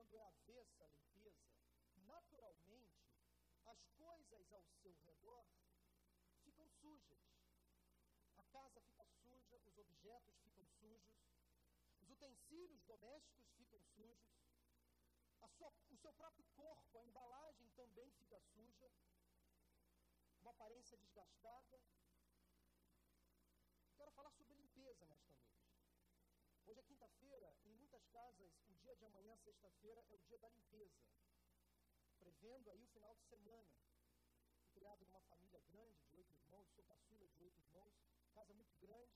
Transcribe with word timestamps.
quando 0.00 0.16
é 0.16 0.22
avessa 0.22 0.84
a 0.84 0.88
limpeza, 0.88 1.52
naturalmente 2.06 3.04
as 3.66 3.84
coisas 3.98 4.50
ao 4.50 4.64
seu 4.80 4.96
redor 5.04 5.46
ficam 6.42 6.66
sujas. 6.70 7.20
A 8.36 8.44
casa 8.44 8.80
fica 8.80 9.04
suja, 9.04 9.60
os 9.66 9.76
objetos 9.76 10.38
ficam 10.38 10.64
sujos, 10.80 11.20
os 12.00 12.08
utensílios 12.08 12.82
domésticos 12.84 13.52
ficam 13.58 13.78
sujos, 13.94 14.40
sua, 15.58 15.70
o 15.90 15.96
seu 15.98 16.12
próprio 16.14 16.46
corpo, 16.56 16.98
a 16.98 17.04
embalagem 17.04 17.68
também 17.76 18.10
fica 18.12 18.40
suja, 18.40 18.90
uma 20.40 20.52
aparência 20.52 20.96
desgastada. 20.96 21.78
Quero 23.98 24.10
falar 24.12 24.30
sobre 24.30 24.54
limpeza 24.54 25.04
nesta 25.04 25.30
noite. 25.30 25.60
Hoje 26.64 26.80
é 26.80 26.82
muitas 26.84 26.99
casas, 28.10 28.52
o 28.66 28.74
dia 28.74 28.94
de 28.96 29.04
amanhã, 29.04 29.36
sexta-feira, 29.38 30.04
é 30.08 30.14
o 30.14 30.18
dia 30.18 30.38
da 30.38 30.48
limpeza. 30.48 31.00
Prevendo 32.18 32.70
aí 32.70 32.82
o 32.82 32.88
final 32.88 33.14
de 33.14 33.22
semana. 33.24 33.70
Fui 34.58 34.68
criado 34.74 35.04
numa 35.06 35.20
família 35.22 35.60
grande, 35.60 36.02
de 36.08 36.16
oito 36.16 36.32
irmãos, 36.34 36.68
sou 36.74 36.84
caçula 36.84 37.28
de 37.28 37.42
oito 37.42 37.60
irmãos, 37.60 37.94
casa 38.34 38.52
muito 38.54 38.76
grande. 38.78 39.14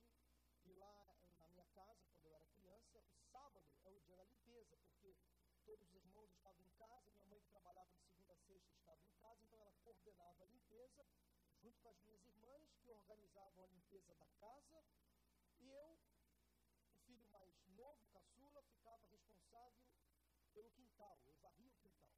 E 0.64 0.72
lá 0.74 1.16
na 1.38 1.48
minha 1.48 1.66
casa, 1.74 2.04
quando 2.10 2.26
eu 2.26 2.34
era 2.34 2.46
criança, 2.46 2.98
o 2.98 3.18
sábado 3.30 3.66
é 3.84 3.90
o 3.90 4.00
dia 4.00 4.16
da 4.16 4.24
limpeza, 4.24 4.76
porque 4.78 5.16
todos 5.64 5.86
os 5.88 5.94
irmãos 5.94 6.30
estavam 6.32 6.62
em 6.62 6.70
casa, 6.78 7.10
minha 7.12 7.26
mãe 7.26 7.40
que 7.40 7.48
trabalhava 7.48 7.92
de 7.92 8.00
segunda 8.02 8.32
a 8.32 8.36
sexta 8.36 8.72
estava 8.72 9.02
em 9.02 9.12
casa, 9.20 9.42
então 9.44 9.60
ela 9.60 9.72
coordenava 9.82 10.44
a 10.44 10.46
limpeza, 10.46 11.06
junto 11.60 11.80
com 11.80 11.88
as 11.88 11.98
minhas 12.00 12.24
irmãs, 12.24 12.74
que 12.80 12.90
organizavam 12.90 13.64
a 13.64 13.66
limpeza 13.68 14.14
da 14.14 14.26
casa, 14.38 14.84
e 15.60 15.68
eu, 15.68 15.98
o 16.82 16.94
filho 17.04 17.26
mais 17.28 17.52
novo, 17.68 18.04
caçula, 18.12 18.62
ficava 18.62 19.06
responsável 19.06 19.84
pelo 20.54 20.70
quintal, 20.70 21.18
eu 21.26 21.36
varria 21.38 21.68
o 21.68 21.74
quintal. 21.74 22.14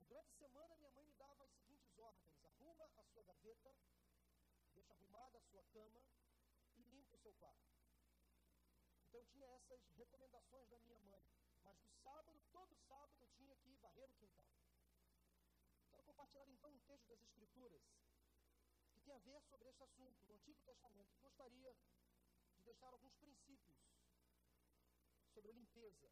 Durante 0.00 0.30
a 0.32 0.34
semana, 0.34 0.76
minha 0.76 0.90
mãe 0.90 1.04
me 1.04 1.14
dava 1.14 1.44
as 1.44 1.52
seguintes 1.52 1.96
ordens: 1.96 2.42
arruma 2.42 2.90
a 2.96 3.04
sua 3.04 3.22
gaveta, 3.22 3.74
deixa 4.74 4.92
arrumada 4.92 5.38
a 5.38 5.42
sua 5.42 5.62
cama 5.72 6.02
e 6.74 6.82
limpa 6.82 7.14
o 7.14 7.20
seu 7.20 7.32
quarto. 7.34 7.70
Então, 9.08 9.24
tinha 9.26 9.46
essas 9.46 9.80
recomendações 9.94 10.68
da 10.68 10.78
minha 10.80 11.00
mãe. 11.04 11.24
Mas 11.62 11.80
no 11.80 11.90
sábado, 11.90 12.40
todo 12.52 12.76
sábado, 12.76 13.22
eu 13.22 13.28
tinha 13.30 13.56
que 13.56 13.76
varrer 13.76 14.08
o 14.08 14.14
quintal. 14.14 14.52
Quero 15.88 16.02
compartilhar 16.02 16.48
então 16.48 16.70
um 16.70 16.80
texto 16.80 17.08
das 17.08 17.22
Escrituras 17.22 17.82
que 18.92 19.00
tem 19.00 19.14
a 19.14 19.18
ver 19.18 19.40
sobre 19.42 19.68
este 19.68 19.82
assunto, 19.82 20.24
no 20.26 20.34
Antigo 20.34 20.60
Testamento. 20.62 21.16
Gostaria 21.20 21.74
de 21.74 22.64
deixar 22.64 22.92
alguns 22.92 23.14
princípios 23.16 23.74
sobre 25.32 25.52
limpeza. 25.52 26.10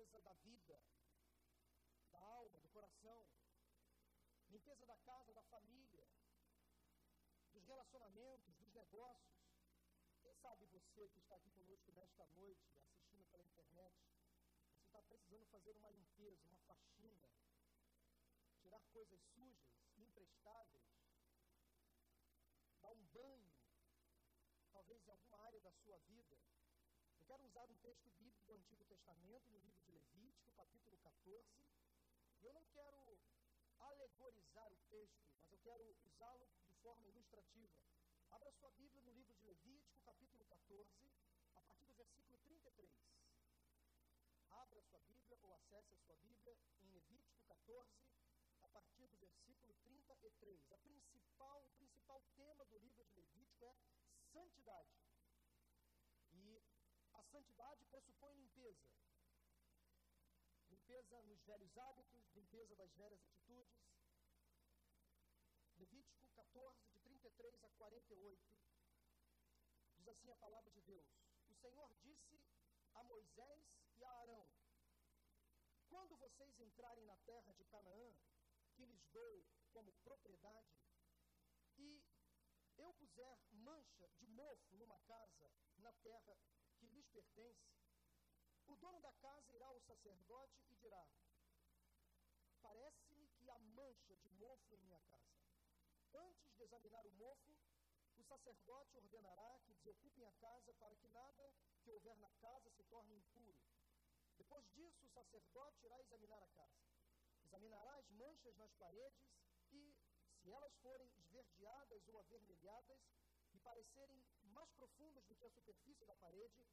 Limpeza 0.00 0.20
da 0.22 0.32
vida, 0.32 0.80
da 2.10 2.18
alma, 2.20 2.58
do 2.58 2.68
coração. 2.70 3.28
Limpeza 4.48 4.86
da 4.86 4.96
casa, 4.96 5.34
da 5.34 5.42
família, 5.42 6.08
dos 7.52 7.66
relacionamentos, 7.66 8.54
dos 8.54 8.72
negócios. 8.72 9.44
Quem 10.22 10.32
sabe 10.36 10.64
você 10.64 11.06
que 11.10 11.18
está 11.18 11.36
aqui 11.36 11.50
conosco 11.50 11.92
nesta 11.92 12.26
noite, 12.28 12.66
assistindo 12.78 13.26
pela 13.26 13.44
internet, 13.44 13.94
você 14.72 14.86
está 14.86 15.02
precisando 15.02 15.44
fazer 15.48 15.76
uma 15.76 15.90
limpeza, 15.90 16.46
uma 16.46 16.60
faxina, 16.60 17.28
tirar 18.62 18.80
coisas 18.94 19.20
sujas, 19.34 19.68
imprestáveis, 19.98 20.82
dar 22.80 22.92
um 22.92 23.04
banho, 23.12 23.52
talvez 24.72 25.06
em 25.06 25.10
alguma 25.10 25.38
área 25.42 25.60
da 25.60 25.72
sua 25.72 25.98
vida. 25.98 26.49
Quero 27.30 27.46
usar 27.46 27.62
um 27.70 27.76
texto 27.76 28.10
bíblico 28.18 28.44
do 28.44 28.54
Antigo 28.54 28.84
Testamento, 28.86 29.48
no 29.52 29.58
livro 29.60 29.80
de 29.84 29.92
Levítico, 29.92 30.50
capítulo 30.50 30.98
14, 30.98 31.62
e 32.40 32.44
eu 32.44 32.52
não 32.52 32.64
quero 32.74 33.16
alegorizar 33.78 34.72
o 34.72 34.76
texto, 34.90 35.22
mas 35.38 35.52
eu 35.52 35.58
quero 35.58 35.96
usá-lo 36.02 36.44
de 36.66 36.74
forma 36.82 37.06
ilustrativa. 37.06 37.72
Abra 38.30 38.50
sua 38.50 38.72
Bíblia 38.72 39.00
no 39.02 39.12
livro 39.12 39.32
de 39.36 39.44
Levítico, 39.44 40.00
capítulo 40.00 40.44
14, 40.46 40.90
a 41.54 41.62
partir 41.62 41.86
do 41.86 41.94
versículo 41.94 42.36
33. 42.40 42.90
Abra 44.50 44.82
sua 44.82 44.98
Bíblia 44.98 45.38
ou 45.40 45.54
acesse 45.54 45.94
a 45.94 45.98
sua 45.98 46.16
Bíblia 46.16 46.58
em 46.82 46.90
Levítico 46.90 47.44
14, 47.46 47.94
a 48.60 48.68
partir 48.70 49.06
do 49.06 49.16
versículo 49.18 49.72
33. 49.84 50.72
A 50.72 50.78
principal, 50.78 51.64
o 51.64 51.70
principal 51.78 52.24
tema 52.34 52.64
do 52.64 52.76
livro 52.78 53.04
de 53.04 53.14
Levítico 53.14 53.66
é 53.66 53.76
santidade. 54.32 55.09
Santidade 57.30 57.84
pressupõe 57.84 58.34
limpeza. 58.34 58.90
Limpeza 60.68 61.22
nos 61.22 61.40
velhos 61.44 61.78
hábitos, 61.78 62.28
limpeza 62.34 62.74
das 62.74 62.92
velhas 62.94 63.22
atitudes, 63.24 63.90
Levítico 65.78 66.28
14, 66.34 66.84
de 66.88 66.98
33 66.98 67.64
a 67.64 67.70
48, 67.70 68.38
diz 69.94 70.08
assim 70.08 70.30
a 70.30 70.36
palavra 70.36 70.70
de 70.72 70.80
Deus: 70.82 71.08
O 71.48 71.54
Senhor 71.54 71.94
disse 72.02 72.38
a 72.94 73.04
Moisés 73.04 73.64
e 73.96 74.04
a 74.04 74.10
Arão: 74.10 74.46
Quando 75.88 76.16
vocês 76.16 76.58
entrarem 76.60 77.04
na 77.06 77.16
terra 77.18 77.52
de 77.54 77.64
Canaã, 77.64 78.14
que 78.74 78.84
lhes 78.84 79.06
dou 79.12 79.46
como 79.72 79.92
propriedade, 80.04 80.76
e 81.78 82.04
eu 82.76 82.92
puser 82.94 83.38
mancha 83.52 84.08
de 84.18 84.26
mofo 84.26 84.76
numa 84.76 84.98
casa 85.00 85.50
na 85.78 85.92
terra 85.94 86.36
pertence, 87.10 87.70
o 88.66 88.76
dono 88.76 89.00
da 89.00 89.12
casa 89.14 89.52
irá 89.52 89.66
ao 89.66 89.80
sacerdote 89.80 90.62
e 90.70 90.74
dirá: 90.76 91.06
Parece-me 92.62 93.28
que 93.28 93.50
há 93.50 93.58
mancha 93.58 94.16
de 94.16 94.28
mofo 94.30 94.74
em 94.74 94.78
minha 94.78 95.00
casa. 95.10 95.40
Antes 96.14 96.52
de 96.54 96.62
examinar 96.62 97.06
o 97.06 97.12
mofo, 97.12 97.56
o 98.16 98.22
sacerdote 98.24 98.96
ordenará 98.96 99.58
que 99.64 99.72
desocupem 99.72 100.24
a 100.26 100.32
casa 100.32 100.72
para 100.74 100.94
que 100.96 101.08
nada 101.08 101.52
que 101.82 101.90
houver 101.90 102.16
na 102.18 102.30
casa 102.40 102.70
se 102.70 102.84
torne 102.84 103.14
impuro. 103.16 103.58
Depois 104.36 104.66
disso, 104.70 105.04
o 105.04 105.10
sacerdote 105.10 105.84
irá 105.84 106.00
examinar 106.00 106.42
a 106.42 106.48
casa. 106.48 106.80
Examinará 107.44 107.96
as 107.96 108.08
manchas 108.10 108.56
nas 108.56 108.72
paredes 108.74 109.26
e, 109.72 109.96
se 110.40 110.52
elas 110.52 110.74
forem 110.76 111.10
esverdeadas 111.18 112.08
ou 112.08 112.18
avermelhadas 112.18 113.00
e 113.52 113.58
parecerem 113.58 114.24
mais 114.42 114.70
profundas 114.72 115.24
do 115.26 115.34
que 115.34 115.44
a 115.44 115.50
superfície 115.50 116.04
da 116.04 116.14
parede, 116.16 116.66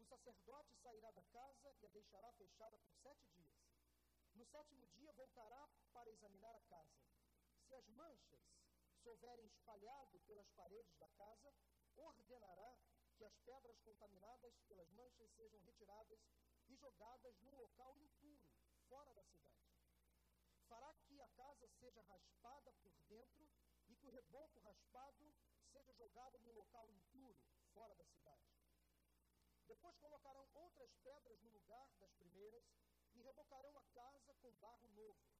o 0.00 0.04
sacerdote 0.04 0.74
sairá 0.82 1.10
da 1.12 1.22
casa 1.24 1.74
e 1.78 1.86
a 1.86 1.90
deixará 1.90 2.32
fechada 2.32 2.78
por 2.78 2.92
sete 3.02 3.28
dias. 3.36 3.60
No 4.34 4.44
sétimo 4.46 4.86
dia 4.88 5.12
voltará 5.12 5.68
para 5.92 6.10
examinar 6.10 6.54
a 6.56 6.60
casa. 6.62 6.98
Se 7.68 7.74
as 7.74 7.86
manchas 7.88 8.40
se 9.02 9.08
houverem 9.08 9.46
espalhado 9.46 10.18
pelas 10.20 10.48
paredes 10.52 10.96
da 10.96 11.08
casa, 11.10 11.54
ordenará 11.96 12.78
que 13.16 13.24
as 13.24 13.36
pedras 13.40 13.78
contaminadas 13.80 14.58
pelas 14.68 14.90
manchas 14.92 15.30
sejam 15.32 15.60
retiradas 15.60 16.20
e 16.68 16.76
jogadas 16.76 17.38
num 17.42 17.54
local 17.56 17.98
impuro, 17.98 18.48
fora 18.88 19.12
da 19.12 19.24
cidade. 19.24 19.60
Fará 20.68 20.94
que 21.04 21.20
a 21.20 21.28
casa 21.28 21.68
seja 21.78 22.00
raspada 22.02 22.72
por 22.82 22.94
dentro 23.08 23.46
e 23.88 23.96
que 23.96 24.06
o 24.06 24.10
reboco 24.10 24.60
raspado 24.60 25.34
seja 25.72 25.92
jogado 25.94 26.38
num 26.38 26.52
local 26.52 26.88
impuro, 26.90 27.36
fora 27.74 27.94
da 27.94 28.04
cidade. 28.04 28.69
Depois 29.70 29.96
colocarão 29.98 30.44
outras 30.52 30.90
pedras 30.96 31.40
no 31.42 31.50
lugar 31.50 31.88
das 32.00 32.12
primeiras 32.14 32.64
e 33.14 33.22
rebocarão 33.22 33.78
a 33.78 33.84
casa 33.94 34.34
com 34.42 34.50
barro 34.54 34.88
novo 34.88 35.30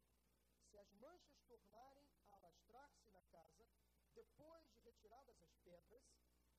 se 0.71 0.79
as 0.79 0.93
manchas 0.93 1.37
tornarem 1.49 2.07
a 2.29 2.37
alastrar-se 2.37 3.11
na 3.11 3.21
casa, 3.23 3.67
depois 4.15 4.65
de 4.71 4.79
retiradas 4.83 5.43
as 5.43 5.53
pedras, 5.65 6.05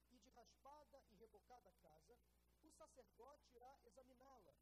e 0.10 0.20
de 0.20 0.30
raspada 0.32 1.02
e 1.08 1.16
rebocada 1.16 1.70
a 1.70 1.74
casa, 1.76 2.20
o 2.62 2.70
sacerdote 2.72 3.50
irá 3.56 3.80
examiná-la. 3.86 4.54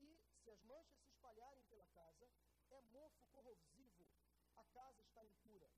E, 0.00 0.18
se 0.42 0.50
as 0.50 0.62
manchas 0.62 0.98
se 1.02 1.10
espalharem 1.10 1.62
pela 1.64 1.86
casa, 1.88 2.30
é 2.70 2.80
mofo 2.80 3.26
corrosivo, 3.26 4.08
a 4.56 4.64
casa 4.72 5.02
está 5.02 5.22
impura. 5.22 5.70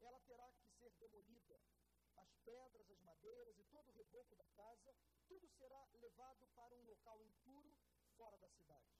Ela 0.00 0.18
terá 0.26 0.50
que 0.54 0.66
ser 0.70 0.90
demolida. 0.98 1.60
As 2.16 2.34
pedras, 2.44 2.90
as 2.90 3.00
madeiras 3.02 3.56
e 3.60 3.64
todo 3.66 3.90
o 3.90 3.92
reboco 3.92 4.34
da 4.34 4.46
casa, 4.56 4.92
tudo 5.30 5.48
será 5.48 5.86
levado 5.94 6.44
para 6.56 6.74
um 6.74 6.82
local 6.82 7.22
impuro 7.22 7.72
fora 8.16 8.36
da 8.38 8.48
cidade. 8.48 8.90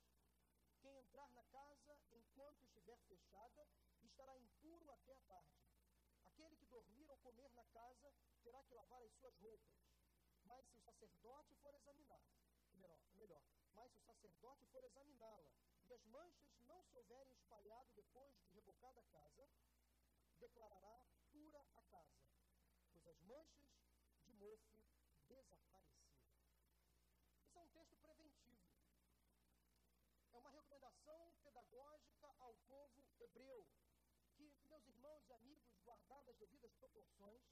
Quem 0.81 0.97
entrar 0.97 1.29
na 1.33 1.43
casa 1.43 1.99
enquanto 2.13 2.63
estiver 2.63 2.97
fechada 3.09 3.67
estará 4.01 4.39
impuro 4.39 4.93
até 4.93 5.13
a 5.13 5.21
tarde. 5.23 5.59
Aquele 6.25 6.55
que 6.55 6.67
dormir 6.67 7.11
ou 7.11 7.17
comer 7.17 7.51
na 7.51 7.65
casa 7.65 8.15
terá 8.45 8.63
que 8.63 8.75
lavar 8.75 9.03
as 9.03 9.13
suas 9.15 9.37
roupas. 9.39 9.75
Mas 10.45 10.65
se 10.69 10.77
o 10.77 10.81
sacerdote 10.81 11.57
for 11.57 11.75
examinar, 11.75 12.23
melhor, 12.75 13.01
melhor 13.17 13.43
mas 13.75 13.91
se 13.91 13.99
o 13.99 14.03
sacerdote 14.03 14.65
for 14.67 14.85
examiná-la 14.85 15.51
e 15.89 15.93
as 15.93 16.05
manchas 16.07 16.55
não 16.61 16.81
se 16.85 16.97
houverem 16.97 17.33
espalhado 17.33 17.91
depois 17.97 18.33
de 18.39 18.51
rebocada 18.51 19.01
a 19.01 19.05
casa, 19.05 19.49
declarará 20.39 21.05
pura 21.33 21.61
a 21.75 21.83
casa, 21.83 22.21
pois 22.93 23.07
as 23.09 23.21
manchas 23.23 23.69
de 24.25 24.33
mofo 24.35 24.81
desapareceram. 25.29 26.21
Esse 27.45 27.59
é 27.59 27.61
um 27.61 27.69
texto 27.69 27.97
preventivo 27.97 28.61
hebreu, 33.25 33.67
que, 34.35 34.53
meus 34.69 34.87
irmãos 34.87 35.27
e 35.29 35.33
amigos, 35.33 35.79
guardadas 35.85 36.29
as 36.29 36.39
devidas 36.39 36.73
proporções, 36.75 37.43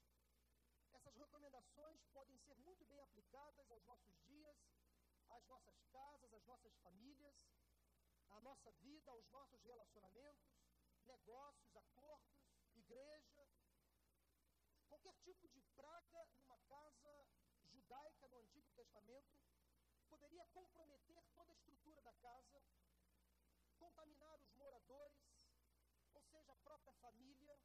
essas 0.93 1.15
recomendações 1.15 2.03
podem 2.11 2.37
ser 2.39 2.57
muito 2.57 2.83
bem 2.85 2.99
aplicadas 3.01 3.69
aos 3.71 3.85
nossos 3.85 4.15
dias, 4.25 4.57
às 5.29 5.45
nossas 5.47 5.79
casas, 5.91 6.33
às 6.33 6.45
nossas 6.45 6.75
famílias, 6.77 7.35
à 8.29 8.41
nossa 8.41 8.71
vida, 8.71 9.11
aos 9.11 9.27
nossos 9.29 9.61
relacionamentos, 9.63 10.49
negócios, 11.05 11.75
acordos, 11.75 12.39
igreja. 12.75 13.47
Qualquer 14.87 15.13
tipo 15.23 15.47
de 15.49 15.61
praga 15.75 16.25
numa 16.33 16.57
casa 16.67 17.27
judaica 17.71 18.27
no 18.27 18.39
Antigo 18.39 18.71
Testamento 18.71 19.37
poderia 20.09 20.45
comprometer 20.47 21.23
toda 21.35 21.51
a 21.51 21.55
estrutura 21.55 22.01
da 22.01 22.13
casa, 22.13 22.63
contaminar 23.77 24.39
os 24.41 24.51
moradores, 24.55 25.28
seja, 26.29 26.51
a 26.53 26.57
própria 26.57 26.93
família. 26.93 27.57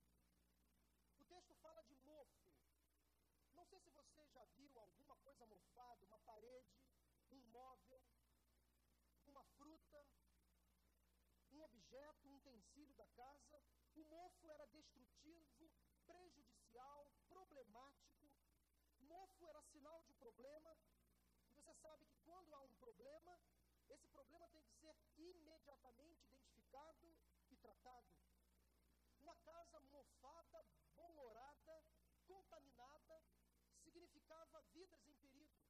O 1.18 1.24
texto 1.24 1.54
fala 1.56 1.82
de 1.82 1.94
mofo. 1.96 2.44
Não 3.54 3.64
sei 3.66 3.78
se 3.80 3.90
você 3.90 4.26
já 4.28 4.44
viu 4.56 4.78
alguma 4.78 5.16
coisa 5.16 5.46
mofada, 5.46 6.04
uma 6.04 6.18
parede, 6.20 6.82
um 7.30 7.40
móvel, 7.52 8.02
uma 9.26 9.44
fruta, 9.56 10.06
um 11.52 11.60
objeto, 11.62 12.26
um 12.26 12.36
utensílio 12.36 12.94
da 12.94 13.06
casa. 13.08 13.62
O 13.94 14.04
mofo 14.04 14.50
era 14.50 14.66
destrutivo, 14.66 15.70
prejudicial, 16.06 17.12
problemático. 17.28 18.30
Mofo 19.00 19.46
era 19.46 19.62
sinal 19.62 20.02
de 20.02 20.14
problema. 20.14 20.76
E 21.48 21.52
você 21.52 21.74
sabe 21.74 22.06
que 22.06 22.16
quando 22.24 22.54
há 22.54 22.60
um 22.60 22.74
problema, 22.74 23.38
esse 23.88 24.08
problema 24.08 24.48
tem 24.48 24.64
que 24.64 24.74
ser 24.74 24.96
imediatamente 25.16 26.24
identificado 26.24 27.14
e 27.50 27.56
tratado. 27.56 28.33
Uma 29.24 29.36
casa 29.36 29.80
mofada, 29.80 30.66
bolorada, 30.94 31.82
contaminada, 32.26 33.24
significava 33.82 34.60
vidas 34.74 35.02
em 35.08 35.14
perigo. 35.14 35.64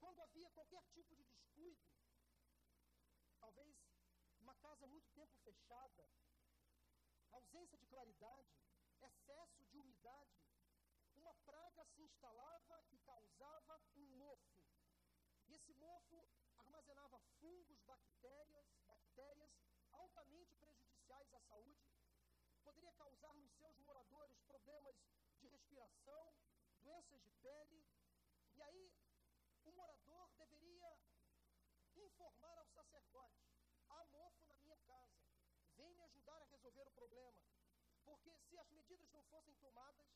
Quando 0.00 0.22
havia 0.22 0.48
qualquer 0.52 0.82
tipo 0.94 1.14
de 1.14 1.22
descuido, 1.22 1.84
talvez 3.38 3.76
uma 4.40 4.54
casa 4.54 4.86
muito 4.86 5.06
tempo 5.10 5.36
fechada, 5.44 6.08
ausência 7.30 7.76
de 7.76 7.86
claridade, 7.88 8.56
excesso 9.02 9.62
de 9.66 9.78
umidade, 9.78 10.40
uma 11.16 11.34
praga 11.44 11.84
se 11.84 12.00
instalava 12.00 12.86
e 12.90 12.98
causava 13.00 13.82
um 13.96 14.16
mofo. 14.16 14.64
E 15.46 15.52
esse 15.52 15.74
mofo 15.74 16.26
armazenava 16.56 17.18
fungos, 17.38 17.82
bactérias, 17.82 18.66
bactérias 18.86 19.52
altamente 19.92 20.54
prejudiciais 20.54 20.73
poderia 22.74 22.92
causar 22.94 23.34
nos 23.36 23.52
seus 23.54 23.78
moradores 23.78 24.40
problemas 24.42 24.96
de 25.38 25.46
respiração, 25.46 26.34
doenças 26.82 27.22
de 27.22 27.30
pele, 27.34 27.86
e 28.52 28.62
aí 28.62 28.92
o 29.64 29.70
morador 29.70 30.28
deveria 30.36 30.98
informar 31.94 32.58
ao 32.58 32.66
sacerdote: 32.66 33.46
há 33.88 34.04
mofo 34.06 34.44
na 34.48 34.56
minha 34.56 34.76
casa, 34.78 35.22
vem 35.76 35.94
me 35.94 36.02
ajudar 36.02 36.42
a 36.42 36.46
resolver 36.46 36.88
o 36.88 36.90
problema. 36.90 37.40
Porque 38.04 38.36
se 38.36 38.58
as 38.58 38.68
medidas 38.72 39.08
não 39.12 39.22
fossem 39.24 39.54
tomadas, 39.54 40.08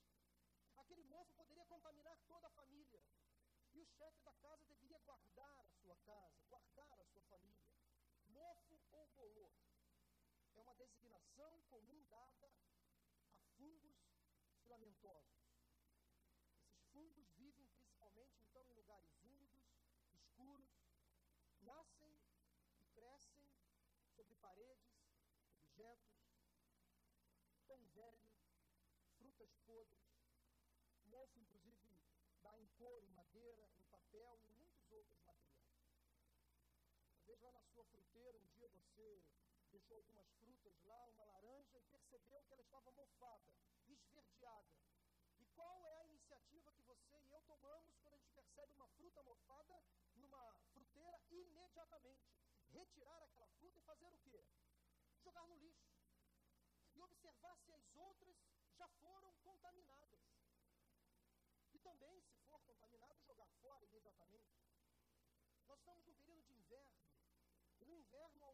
aquele 0.75 1.05
mofo 1.05 1.33
poderia 1.35 1.65
contaminar 1.67 2.19
toda 2.27 2.49
a 2.49 2.51
família. 2.51 3.03
E 3.73 3.81
o 3.81 3.87
chefe 3.87 4.21
da 4.25 4.33
casa 4.33 4.67
deveria 4.67 4.99
guardar 5.01 5.65
a 5.65 5.71
sua 5.81 5.97
casa, 5.99 6.43
guardar 6.49 7.01
a 7.01 7.05
sua 7.05 7.23
família. 7.23 7.71
Mofo 8.27 8.81
ou 8.91 9.07
boloto 9.11 9.68
designação 10.89 11.61
comum 11.69 12.03
dada 12.09 12.51
a 13.35 13.43
fungos 13.57 13.99
filamentosos. 14.63 15.39
Esses 16.65 16.87
fungos 16.93 17.29
vivem 17.37 17.69
principalmente 17.69 18.41
então 18.41 18.65
em 18.67 18.73
lugares 18.73 19.13
úmidos, 19.23 19.67
escuros, 20.15 20.73
nascem 21.61 22.17
e 22.79 22.87
crescem 22.87 23.45
sobre 24.15 24.35
paredes, 24.37 25.05
objetos, 25.53 26.25
pão 27.67 27.87
velho, 27.89 28.33
frutas 29.19 29.55
podres, 29.67 30.09
mofo 31.05 31.39
inclusive 31.39 32.01
dá 32.41 32.59
em 32.59 32.67
couro, 32.69 33.05
em 33.05 33.13
madeira, 33.13 33.69
em 33.77 33.85
papel 33.85 34.41
e 34.41 34.49
em 34.49 34.55
muitos 34.55 34.91
outros 34.91 35.21
materiais. 35.23 35.69
Talvez 37.13 37.41
lá 37.43 37.53
na 37.53 37.63
sua 37.63 37.85
fruteira 37.85 38.39
um 38.39 38.47
dia 38.47 38.69
você 38.69 39.23
deixou 39.71 39.97
algumas 39.97 40.29
frutas 40.35 40.75
lá, 40.85 41.07
uma 41.09 41.25
laranja, 41.25 41.79
e 41.79 41.85
percebeu 41.85 42.43
que 42.45 42.53
ela 42.53 42.63
estava 42.63 42.91
mofada, 42.93 43.55
esverdeada. 43.87 44.77
E 45.39 45.45
qual 45.55 45.87
é 45.87 46.01
a 46.01 46.07
iniciativa 46.07 46.73
que 46.73 46.83
você 46.83 47.17
e 47.25 47.31
eu 47.31 47.41
tomamos 47.43 47.97
quando 48.01 48.15
a 48.15 48.19
gente 48.19 48.33
percebe 48.33 48.73
uma 48.75 48.89
fruta 48.89 49.23
mofada 49.23 49.83
numa 50.17 50.61
fruteira? 50.73 51.21
Imediatamente. 51.31 52.29
Retirar 52.71 53.23
aquela 53.23 53.49
fruta 53.49 53.79
e 53.79 53.83
fazer 53.83 54.07
o 54.07 54.19
quê? 54.19 54.45
Jogar 55.23 55.47
no 55.47 55.57
lixo. 55.57 55.97
E 56.95 57.03
observar 57.03 57.57
se 57.59 57.73
as 57.73 57.97
outras 57.97 58.37
já 58.77 58.89
foram 59.01 59.33
contaminadas. 59.43 60.21
E 61.73 61.79
também, 61.79 62.21
se 62.23 62.41
for 62.49 62.61
contaminado, 62.63 63.23
jogar 63.25 63.47
fora 63.63 63.85
imediatamente. 63.85 64.59
Nós 65.67 65.79
estamos 65.79 66.07
num 66.07 66.15
período 66.15 66.47
de 66.47 66.55
inverno. 66.55 66.99
E 67.81 67.85
no 67.85 67.95
inverno 67.95 68.39
de 68.39 68.45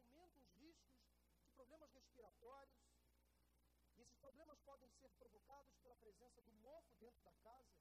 problemas 1.54 1.90
respiratórios. 1.92 2.82
E 3.94 4.00
esses 4.00 4.16
problemas 4.16 4.58
podem 4.60 4.90
ser 4.90 5.10
provocados 5.12 5.72
pela 5.76 5.96
presença 5.96 6.42
do 6.42 6.52
mofo 6.54 6.92
dentro 6.98 7.22
da 7.22 7.32
casa, 7.34 7.78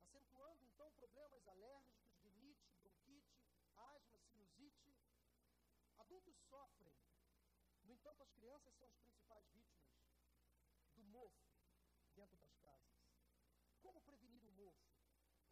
acentuando 0.00 0.64
então 0.64 0.90
problemas 0.92 1.46
alérgicos, 1.48 2.16
rinite, 2.22 2.72
bronquite, 2.78 3.36
asma, 3.74 4.20
sinusite. 4.20 4.94
Adultos 5.98 6.36
sofrem. 6.48 6.94
No 7.82 7.92
entanto, 7.92 8.22
as 8.22 8.30
crianças 8.30 8.74
são 8.76 8.86
as 8.86 8.94
principais 8.94 9.46
vítimas 9.48 9.90
do 10.94 11.02
mofo 11.04 11.46
dentro 12.14 12.36
das 12.38 12.56
casas. 12.58 12.96
Como 13.80 14.00
prevenir 14.02 14.44
o 14.44 14.52
mofo? 14.52 14.86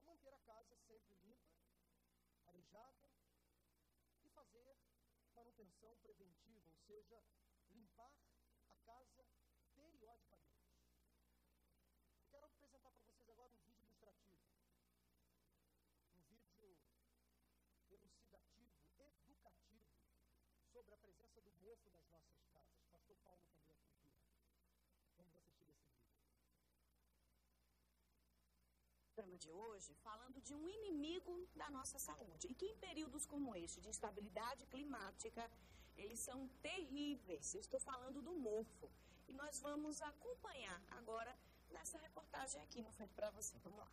Manter 0.02 0.34
a 0.34 0.40
casa 0.40 0.76
sempre 0.76 1.14
limpa, 1.16 1.58
arejada 2.46 3.23
manutenção 5.34 5.96
preventiva, 6.02 6.70
ou 6.70 6.76
seja, 6.86 7.20
limpar 7.70 8.14
a 8.68 8.74
casa 8.76 9.26
periodicamente. 9.74 10.64
Eu 12.16 12.26
quero 12.30 12.46
apresentar 12.46 12.78
para 12.78 12.90
vocês 12.92 13.28
agora 13.28 13.52
um 13.52 13.58
vídeo 13.58 13.82
ilustrativo. 13.82 14.44
Um 16.14 16.22
vídeo 16.22 16.78
elucidativo, 17.90 18.78
educativo, 19.26 19.90
sobre 20.72 20.94
a 20.94 20.98
presença 20.98 21.40
do 21.40 21.52
mofo 21.52 21.90
nas 21.90 22.06
nossas 22.08 22.40
casas. 22.46 22.78
Pastor 22.90 23.16
Paulo 23.18 23.42
também 23.50 23.76
aqui. 23.80 24.12
Vamos 25.16 25.36
assistir 25.36 25.68
esse 25.68 25.88
vídeo. 25.88 26.14
Programa 29.24 29.38
de 29.38 29.50
hoje 29.50 29.94
falando 30.02 30.40
de 30.42 30.54
um 30.54 30.68
inimigo 30.68 31.48
da 31.56 31.70
nossa 31.70 31.98
saúde 31.98 32.46
e 32.50 32.54
que 32.54 32.66
em 32.66 32.76
períodos 32.76 33.24
como 33.24 33.54
este 33.56 33.80
de 33.80 33.88
instabilidade 33.88 34.66
climática 34.66 35.50
eles 35.96 36.20
são 36.20 36.48
terríveis. 36.60 37.54
Eu 37.54 37.60
estou 37.60 37.80
falando 37.80 38.20
do 38.20 38.34
mofo 38.34 38.90
e 39.26 39.32
nós 39.32 39.60
vamos 39.60 40.02
acompanhar 40.02 40.78
agora 40.90 41.34
nessa 41.70 41.96
reportagem 41.98 42.60
aqui 42.60 42.82
no 42.82 42.92
frente 42.92 43.14
para 43.14 43.30
você. 43.30 43.56
Vamos 43.64 43.78
lá. 43.78 43.90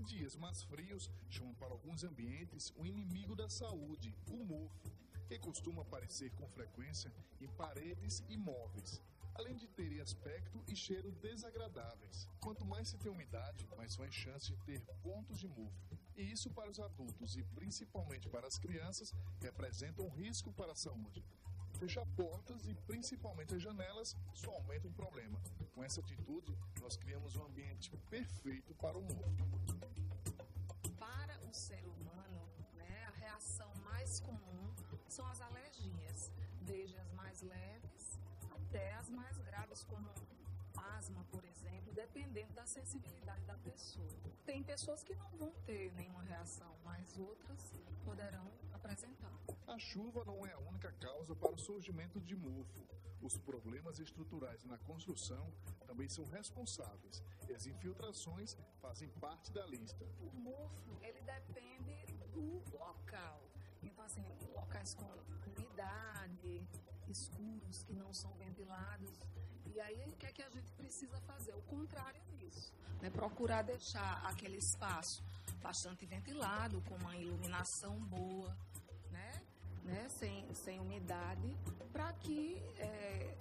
Dias 0.00 0.34
mais 0.36 0.62
frios 0.62 1.10
chamam 1.28 1.54
para 1.54 1.72
alguns 1.72 2.04
ambientes 2.04 2.72
o 2.76 2.86
inimigo 2.86 3.34
da 3.36 3.50
saúde, 3.50 4.16
o 4.30 4.44
mofo, 4.44 4.90
que 5.28 5.38
costuma 5.38 5.82
aparecer 5.82 6.30
com 6.36 6.48
frequência 6.48 7.12
em 7.40 7.48
paredes 7.48 8.24
e 8.28 8.36
móveis 8.36 9.02
além 9.34 9.56
de 9.56 9.66
ter 9.66 10.00
aspecto 10.00 10.62
e 10.68 10.76
cheiro 10.76 11.10
desagradáveis. 11.12 12.28
Quanto 12.40 12.64
mais 12.64 12.88
se 12.88 12.98
tem 12.98 13.10
umidade, 13.10 13.68
mais 13.76 13.92
são 13.92 14.04
as 14.04 14.14
chances 14.14 14.46
de 14.48 14.56
ter 14.64 14.80
pontos 15.02 15.38
de 15.38 15.48
mofo. 15.48 15.98
E 16.16 16.22
isso 16.22 16.50
para 16.50 16.70
os 16.70 16.78
adultos 16.78 17.36
e 17.36 17.42
principalmente 17.42 18.28
para 18.28 18.46
as 18.46 18.58
crianças 18.58 19.12
representa 19.40 20.02
um 20.02 20.10
risco 20.10 20.52
para 20.52 20.72
a 20.72 20.76
saúde. 20.76 21.24
Fechar 21.78 22.06
portas 22.14 22.68
e 22.68 22.74
principalmente 22.86 23.54
as 23.54 23.62
janelas 23.62 24.16
só 24.32 24.52
aumenta 24.52 24.86
o 24.86 24.92
problema. 24.92 25.40
Com 25.72 25.82
essa 25.82 26.00
atitude, 26.00 26.56
nós 26.80 26.96
criamos 26.96 27.34
um 27.34 27.44
ambiente 27.44 27.90
perfeito 28.08 28.72
para 28.76 28.96
o 28.96 29.02
mofo. 29.02 29.44
Para 30.96 31.36
o 31.48 31.52
ser 31.52 31.84
humano, 31.84 32.48
né, 32.74 33.04
a 33.08 33.18
reação 33.18 33.70
mais 33.82 34.20
comum 34.20 34.72
são 35.08 35.26
as 35.26 35.40
alergias, 35.40 36.30
desde 36.62 36.96
as 36.96 37.10
mais 37.12 37.42
leves 37.42 38.23
até 38.74 38.92
as 38.94 39.08
mais 39.08 39.38
graves, 39.38 39.84
como 39.84 40.10
asma, 40.76 41.24
por 41.30 41.44
exemplo, 41.44 41.92
dependendo 41.94 42.52
da 42.54 42.66
sensibilidade 42.66 43.44
da 43.44 43.56
pessoa. 43.58 44.10
tem 44.44 44.64
pessoas 44.64 45.04
que 45.04 45.14
não 45.14 45.30
vão 45.38 45.52
ter 45.64 45.92
nenhuma 45.92 46.22
reação, 46.24 46.76
mas 46.84 47.16
outras 47.16 47.72
poderão 48.04 48.50
apresentar. 48.72 49.32
A 49.68 49.78
chuva 49.78 50.24
não 50.24 50.44
é 50.44 50.52
a 50.52 50.58
única 50.58 50.90
causa 50.94 51.36
para 51.36 51.52
o 51.52 51.58
surgimento 51.58 52.20
de 52.20 52.34
mofo. 52.34 52.84
Os 53.22 53.38
problemas 53.38 54.00
estruturais 54.00 54.64
na 54.64 54.76
construção 54.78 55.54
também 55.86 56.08
são 56.08 56.24
responsáveis 56.26 57.22
e 57.48 57.54
as 57.54 57.66
infiltrações 57.66 58.56
fazem 58.82 59.08
parte 59.20 59.52
da 59.52 59.64
lista. 59.66 60.04
O 60.20 60.30
mofo, 60.36 60.98
ele 61.00 61.20
depende 61.22 62.06
do 62.32 62.60
local. 62.76 63.40
Então, 63.82 64.04
assim, 64.04 64.24
locais 64.52 64.94
com 64.94 65.06
umidade, 65.56 66.66
escuros, 67.18 67.84
que 67.84 67.94
não 67.94 68.12
são 68.12 68.32
ventilados. 68.34 69.12
E 69.72 69.80
aí, 69.80 70.04
o 70.06 70.16
que 70.16 70.26
é 70.26 70.32
que 70.32 70.42
a 70.42 70.50
gente 70.50 70.70
precisa 70.72 71.20
fazer? 71.20 71.54
O 71.54 71.62
contrário 71.62 72.22
disso. 72.32 72.72
Né? 73.00 73.10
Procurar 73.10 73.62
deixar 73.62 74.24
aquele 74.26 74.58
espaço 74.58 75.22
bastante 75.62 76.04
ventilado, 76.06 76.82
com 76.82 76.94
uma 76.96 77.16
iluminação 77.16 77.98
boa, 78.16 78.56
né? 79.10 79.42
Né? 79.82 80.08
Sem, 80.08 80.52
sem 80.54 80.80
umidade, 80.80 81.56
para 81.92 82.12
que, 82.14 82.56
é, 82.78 83.36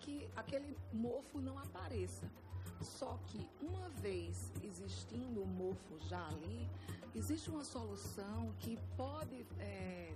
que 0.00 0.28
aquele 0.36 0.76
mofo 0.92 1.40
não 1.40 1.58
apareça. 1.58 2.30
Só 2.80 3.18
que 3.26 3.48
uma 3.60 3.88
vez 3.90 4.52
existindo 4.62 5.42
o 5.42 5.46
mofo 5.46 5.98
já 6.08 6.26
ali, 6.26 6.68
existe 7.14 7.50
uma 7.50 7.64
solução 7.64 8.52
que 8.58 8.76
pode 8.96 9.46
é, 9.58 10.12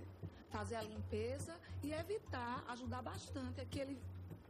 fazer 0.49 0.75
a 0.75 0.81
limpeza 0.81 1.55
e 1.83 1.93
evitar, 1.93 2.63
ajudar 2.69 3.01
bastante 3.01 3.61
a 3.61 3.65
que 3.65 3.79
ele 3.79 3.97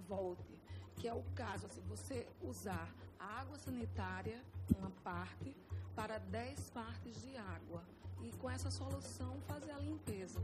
volte. 0.07 0.57
Que 0.95 1.07
é 1.07 1.13
o 1.13 1.23
caso, 1.35 1.65
assim, 1.65 1.81
você 1.87 2.27
usar 2.41 2.89
a 3.19 3.39
água 3.41 3.57
sanitária, 3.57 4.41
uma 4.77 4.89
parte, 5.03 5.55
para 5.95 6.17
10 6.17 6.69
partes 6.71 7.21
de 7.21 7.37
água. 7.37 7.83
E 8.21 8.31
com 8.37 8.49
essa 8.49 8.69
solução 8.69 9.39
fazer 9.47 9.71
a 9.71 9.79
limpeza. 9.79 10.39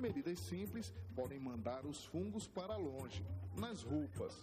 Medidas 0.00 0.38
simples 0.40 0.92
podem 1.14 1.38
mandar 1.38 1.86
os 1.86 2.04
fungos 2.04 2.46
para 2.46 2.76
longe. 2.76 3.24
Nas 3.56 3.82
roupas, 3.82 4.34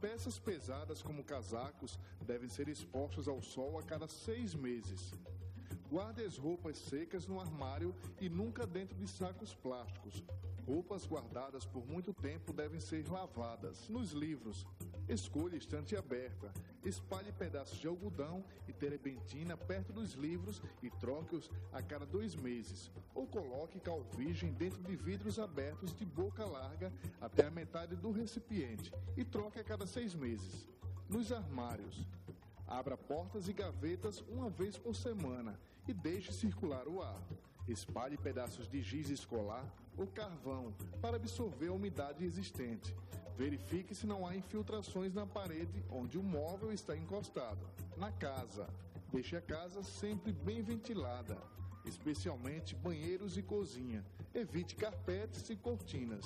peças 0.00 0.38
pesadas 0.38 1.02
como 1.02 1.24
casacos 1.24 1.98
devem 2.20 2.48
ser 2.48 2.68
expostas 2.68 3.26
ao 3.26 3.42
sol 3.42 3.78
a 3.78 3.82
cada 3.82 4.06
seis 4.06 4.54
meses. 4.54 5.12
Guarde 5.90 6.22
as 6.22 6.36
roupas 6.36 6.76
secas 6.76 7.26
no 7.26 7.40
armário 7.40 7.94
e 8.20 8.28
nunca 8.28 8.66
dentro 8.66 8.94
de 8.94 9.08
sacos 9.08 9.54
plásticos. 9.54 10.22
Roupas 10.66 11.06
guardadas 11.06 11.64
por 11.64 11.86
muito 11.86 12.12
tempo 12.12 12.52
devem 12.52 12.78
ser 12.78 13.10
lavadas. 13.10 13.88
Nos 13.88 14.12
livros, 14.12 14.66
escolha 15.08 15.56
estante 15.56 15.96
aberta. 15.96 16.52
Espalhe 16.84 17.32
pedaços 17.32 17.78
de 17.78 17.86
algodão 17.88 18.44
e 18.68 18.72
terebentina 18.74 19.56
perto 19.56 19.90
dos 19.90 20.12
livros 20.12 20.60
e 20.82 20.90
troque-os 20.90 21.50
a 21.72 21.80
cada 21.80 22.04
dois 22.04 22.36
meses. 22.36 22.90
Ou 23.14 23.26
coloque 23.26 23.80
cal 23.80 24.04
virgem 24.14 24.52
dentro 24.52 24.82
de 24.82 24.94
vidros 24.94 25.38
abertos 25.38 25.94
de 25.94 26.04
boca 26.04 26.44
larga 26.44 26.92
até 27.18 27.46
a 27.46 27.50
metade 27.50 27.96
do 27.96 28.10
recipiente 28.10 28.92
e 29.16 29.24
troque 29.24 29.58
a 29.58 29.64
cada 29.64 29.86
seis 29.86 30.14
meses. 30.14 30.68
Nos 31.08 31.32
armários, 31.32 32.06
abra 32.68 32.96
portas 32.96 33.48
e 33.48 33.52
gavetas 33.52 34.22
uma 34.28 34.50
vez 34.50 34.76
por 34.76 34.94
semana 34.94 35.58
e 35.88 35.94
deixe 35.94 36.32
circular 36.32 36.86
o 36.86 37.02
ar. 37.02 37.20
Espalhe 37.66 38.16
pedaços 38.16 38.68
de 38.68 38.82
giz 38.82 39.10
escolar 39.10 39.64
ou 39.96 40.06
carvão 40.06 40.72
para 41.00 41.16
absorver 41.16 41.68
a 41.68 41.72
umidade 41.72 42.24
existente. 42.24 42.94
Verifique 43.36 43.94
se 43.94 44.06
não 44.06 44.26
há 44.26 44.36
infiltrações 44.36 45.14
na 45.14 45.26
parede 45.26 45.84
onde 45.90 46.18
o 46.18 46.22
móvel 46.22 46.72
está 46.72 46.96
encostado. 46.96 47.68
Na 47.96 48.12
casa, 48.12 48.68
deixe 49.10 49.36
a 49.36 49.40
casa 49.40 49.82
sempre 49.82 50.32
bem 50.32 50.62
ventilada, 50.62 51.38
especialmente 51.84 52.74
banheiros 52.74 53.36
e 53.36 53.42
cozinha. 53.42 54.04
Evite 54.34 54.74
carpetes 54.74 55.48
e 55.50 55.56
cortinas. 55.56 56.24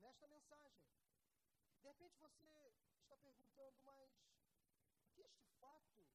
Nesta 0.00 0.26
mensagem. 0.28 0.84
De 1.80 1.88
repente 1.88 2.16
você 2.18 2.72
está 3.02 3.16
perguntando, 3.16 3.78
mas 3.84 4.10
o 5.00 5.08
que 5.12 5.22
este 5.22 5.48
fato 5.60 6.06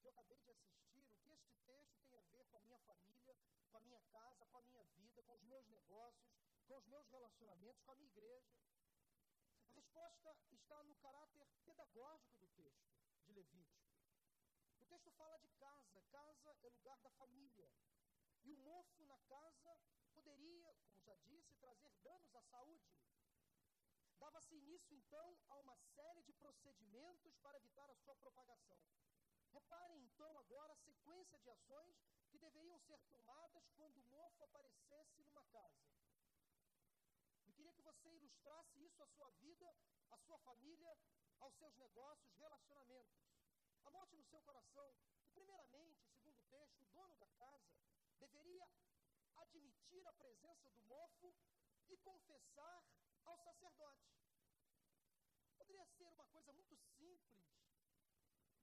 que 0.00 0.06
eu 0.06 0.10
acabei 0.10 0.40
de 0.40 0.50
assistir, 0.50 1.08
o 1.08 1.16
que 1.22 1.30
este 1.30 1.54
texto 1.64 2.00
tem 2.08 2.18
a 2.18 2.24
ver 2.24 2.44
com 2.46 2.58
a 2.58 2.60
minha 2.60 2.78
família, 2.80 3.36
com 3.70 3.76
a 3.78 3.80
minha 3.80 4.00
casa, 4.10 4.46
com 4.46 4.58
a 4.58 4.62
minha 4.62 4.84
vida, 4.84 5.22
com 5.22 5.34
os 5.34 5.42
meus 5.44 5.68
negócios, 5.68 6.32
com 6.66 6.76
os 6.76 6.86
meus 6.86 7.08
relacionamentos, 7.08 7.82
com 7.82 7.92
a 7.92 7.96
minha 7.96 8.10
igreja? 8.10 8.52
A 9.66 9.70
resposta 9.74 10.36
está 10.50 10.82
no 10.84 10.94
caráter 10.96 11.46
pedagógico 11.64 12.38
do 12.38 12.48
texto 12.48 12.90
de 13.24 13.32
Levítico. 13.32 13.82
O 14.80 14.86
texto 14.86 15.10
fala 15.12 15.38
de 15.38 15.48
casa, 15.52 16.02
casa 16.10 16.50
é 16.62 16.70
lugar 16.70 16.98
da 17.00 17.10
família. 17.10 17.70
E 18.42 18.52
o 18.52 18.56
mofo 18.58 19.04
na 19.04 19.18
casa 19.20 19.78
poderia, 20.12 20.74
já 21.04 21.14
disse, 21.16 21.54
trazer 21.60 21.92
danos 22.02 22.34
à 22.34 22.42
saúde. 22.42 22.92
Dava-se 24.22 24.54
início, 24.54 24.94
então, 24.94 25.36
a 25.48 25.56
uma 25.56 25.76
série 25.96 26.22
de 26.22 26.32
procedimentos 26.34 27.34
para 27.42 27.56
evitar 27.56 27.90
a 27.90 27.96
sua 27.96 28.14
propagação. 28.14 28.78
Reparem, 29.50 30.00
então, 30.04 30.38
agora 30.38 30.72
a 30.72 30.76
sequência 30.76 31.40
de 31.40 31.50
ações 31.50 31.96
que 32.30 32.38
deveriam 32.38 32.78
ser 32.78 33.00
tomadas 33.10 33.68
quando 33.74 33.96
o 33.96 34.04
mofo 34.04 34.44
aparecesse 34.44 35.20
numa 35.24 35.42
casa. 35.46 35.82
Eu 37.44 37.52
queria 37.52 37.74
que 37.74 37.82
você 37.82 38.10
ilustrasse 38.14 38.78
isso 38.84 39.02
à 39.02 39.08
sua 39.08 39.28
vida, 39.40 39.76
à 40.12 40.18
sua 40.18 40.38
família, 40.38 40.96
aos 41.40 41.56
seus 41.56 41.74
negócios, 41.76 42.32
relacionamentos. 42.36 43.26
Anote 43.86 44.16
no 44.16 44.24
seu 44.24 44.40
coração 44.42 44.94
que, 45.24 45.30
primeiramente, 45.34 46.00
segundo 46.14 46.38
o 46.38 46.44
texto, 46.44 46.80
o 46.80 46.86
dono 46.94 47.16
da 47.16 47.26
casa 47.26 47.74
deveria 48.20 48.70
admitir 49.34 50.06
a 50.06 50.12
presença 50.12 50.70
do 50.70 50.80
mofo 50.82 51.34
e 51.90 51.96
confessar 51.96 52.84
ao 53.24 53.38
sacerdote. 53.38 54.12
Poderia 55.56 55.86
ser 55.86 56.12
uma 56.12 56.26
coisa 56.26 56.52
muito 56.52 56.76
simples, 56.76 57.40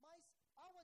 mas 0.00 0.24
ao 0.56 0.76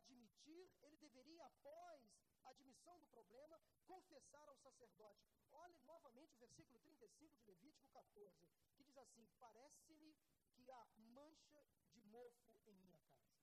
ele 0.53 0.97
deveria, 0.97 1.45
após 1.45 2.03
a 2.45 2.51
admissão 2.51 2.99
do 2.99 3.07
problema, 3.09 3.61
confessar 3.87 4.49
ao 4.49 4.57
sacerdote. 4.57 5.27
Olhe 5.53 5.81
novamente 5.83 6.35
o 6.35 6.39
versículo 6.39 6.79
35 6.81 7.37
de 7.39 7.45
Levítico 7.47 7.89
14, 7.93 8.47
que 8.75 8.85
diz 8.85 8.97
assim: 8.99 9.27
Parece-me 9.39 10.15
que 10.55 10.71
há 10.71 10.87
mancha 10.97 11.65
de 11.93 12.01
mofo 12.03 12.61
em 12.67 12.75
minha 12.75 13.01
casa. 13.01 13.37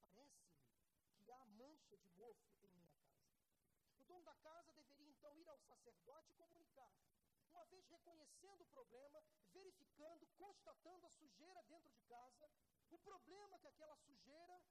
Parece-me 0.00 0.58
que 1.24 1.30
há 1.30 1.44
mancha 1.46 1.96
de 1.96 2.08
mofo 2.10 2.54
em 2.62 2.72
minha 2.74 2.92
casa. 2.98 3.28
O 3.98 4.04
dono 4.04 4.24
da 4.24 4.34
casa 4.36 4.78
então 5.18 5.36
ir 5.36 5.48
ao 5.48 5.58
sacerdote 5.58 6.30
e 6.30 6.34
comunicar. 6.34 6.92
Uma 7.50 7.64
vez 7.66 7.86
reconhecendo 7.88 8.62
o 8.62 8.66
problema, 8.66 9.22
verificando, 9.52 10.26
constatando 10.36 11.06
a 11.06 11.10
sujeira 11.10 11.62
dentro 11.64 11.90
de 11.90 12.00
casa, 12.02 12.48
o 12.90 12.98
problema 12.98 13.58
que 13.58 13.66
aquela 13.66 13.96
sujeira, 13.96 14.62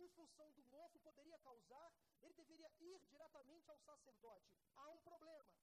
em 0.00 0.08
função 0.10 0.50
do 0.52 0.62
mofo, 0.64 0.98
poderia 1.00 1.38
causar, 1.38 1.92
ele 2.22 2.34
deveria 2.34 2.70
ir 2.80 3.00
diretamente 3.08 3.70
ao 3.70 3.78
sacerdote. 3.78 4.46
Há 4.76 4.88
um 4.88 4.98
problema, 4.98 5.54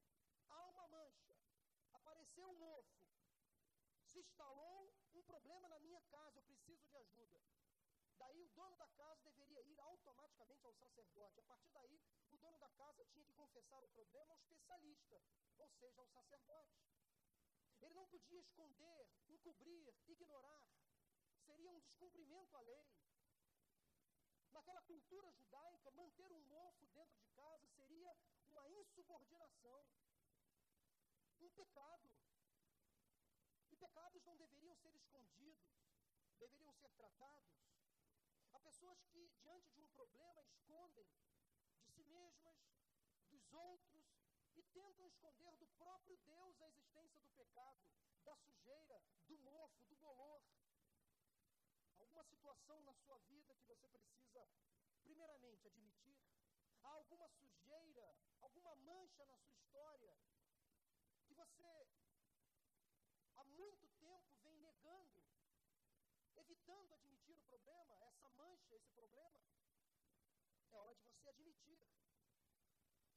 há 0.50 0.66
uma 0.68 0.88
mancha, 0.88 1.36
apareceu 1.94 2.48
um 2.48 2.56
mofo, 2.56 3.08
se 4.06 4.20
instalou 4.20 4.94
um 5.14 5.24
problema 5.24 5.68
na 5.70 5.80
minha 5.80 6.02
casa, 6.04 6.38
eu 6.38 6.44
preciso 6.44 6.86
de 6.88 6.98
ajuda. 6.98 7.42
Daí 8.18 8.42
o 8.42 8.50
dono 8.50 8.76
da 8.78 8.88
casa 8.90 9.22
deveria 9.32 9.62
ir 9.62 9.80
automaticamente 9.80 10.66
ao 10.66 10.74
sacerdote. 10.74 11.40
A 11.40 11.44
partir 11.44 11.70
daí, 11.70 12.02
o 12.32 12.38
dono 12.38 12.58
da 12.58 12.70
casa 12.70 13.06
tinha 13.06 13.24
que 13.24 13.34
confessar 13.34 13.84
o 13.84 13.90
problema 13.90 14.34
ao 14.34 14.40
especialista, 14.40 15.22
ou 15.60 15.70
seja, 15.70 16.02
ao 16.02 16.08
sacerdote. 16.08 16.74
Ele 17.80 17.94
não 17.94 18.08
podia 18.08 18.40
esconder, 18.40 19.08
encobrir, 19.30 19.94
ignorar. 20.08 20.68
Seria 21.46 21.72
um 21.72 21.80
descumprimento 21.80 22.58
à 22.58 22.62
lei. 22.62 23.07
Naquela 24.58 24.82
cultura 24.82 25.32
judaica, 25.34 25.92
manter 25.92 26.32
um 26.32 26.42
mofo 26.50 26.88
dentro 26.88 27.16
de 27.20 27.30
casa 27.36 27.68
seria 27.76 28.12
uma 28.48 28.68
insubordinação, 28.68 29.86
um 31.40 31.50
pecado. 31.52 32.10
E 33.70 33.76
pecados 33.76 34.24
não 34.24 34.36
deveriam 34.36 34.76
ser 34.78 34.96
escondidos, 34.96 35.70
deveriam 36.40 36.74
ser 36.74 36.90
tratados. 36.94 37.54
Há 38.52 38.60
pessoas 38.62 39.00
que, 39.12 39.30
diante 39.44 39.72
de 39.76 39.84
um 39.84 39.90
problema, 39.90 40.42
escondem 40.42 41.06
de 41.78 41.92
si 41.92 42.04
mesmas, 42.06 42.58
dos 43.30 43.54
outros, 43.54 44.10
e 44.56 44.64
tentam 44.74 45.06
esconder 45.06 45.56
do 45.58 45.68
próprio 45.78 46.18
Deus 46.26 46.60
a 46.64 46.70
existência 46.70 47.22
do 47.22 47.30
pecado, 47.36 47.80
da 48.26 48.36
sujeira, 48.38 49.04
do 49.28 49.38
mofo, 49.38 49.86
do 49.86 49.96
situação 52.28 52.82
na 52.82 52.94
sua 52.94 53.18
vida 53.20 53.56
que 53.56 53.66
você 53.66 53.88
precisa, 53.88 54.48
primeiramente, 55.02 55.68
admitir? 55.68 56.18
Há 56.84 56.90
alguma 56.90 57.28
sujeira, 57.30 58.16
alguma 58.42 58.76
mancha 58.76 59.26
na 59.26 59.38
sua 59.38 59.54
história 59.54 60.18
que 61.26 61.34
você 61.34 61.88
há 63.36 63.44
muito 63.44 63.88
tempo 64.00 64.36
vem 64.44 64.58
negando, 64.60 65.24
evitando 66.36 66.94
admitir 66.94 67.38
o 67.38 67.42
problema, 67.44 67.98
essa 68.02 68.30
mancha, 68.30 68.76
esse 68.76 68.90
problema? 68.92 69.40
É 70.72 70.78
hora 70.78 70.96
de 70.96 71.04
você 71.04 71.30
admitir. 71.30 71.80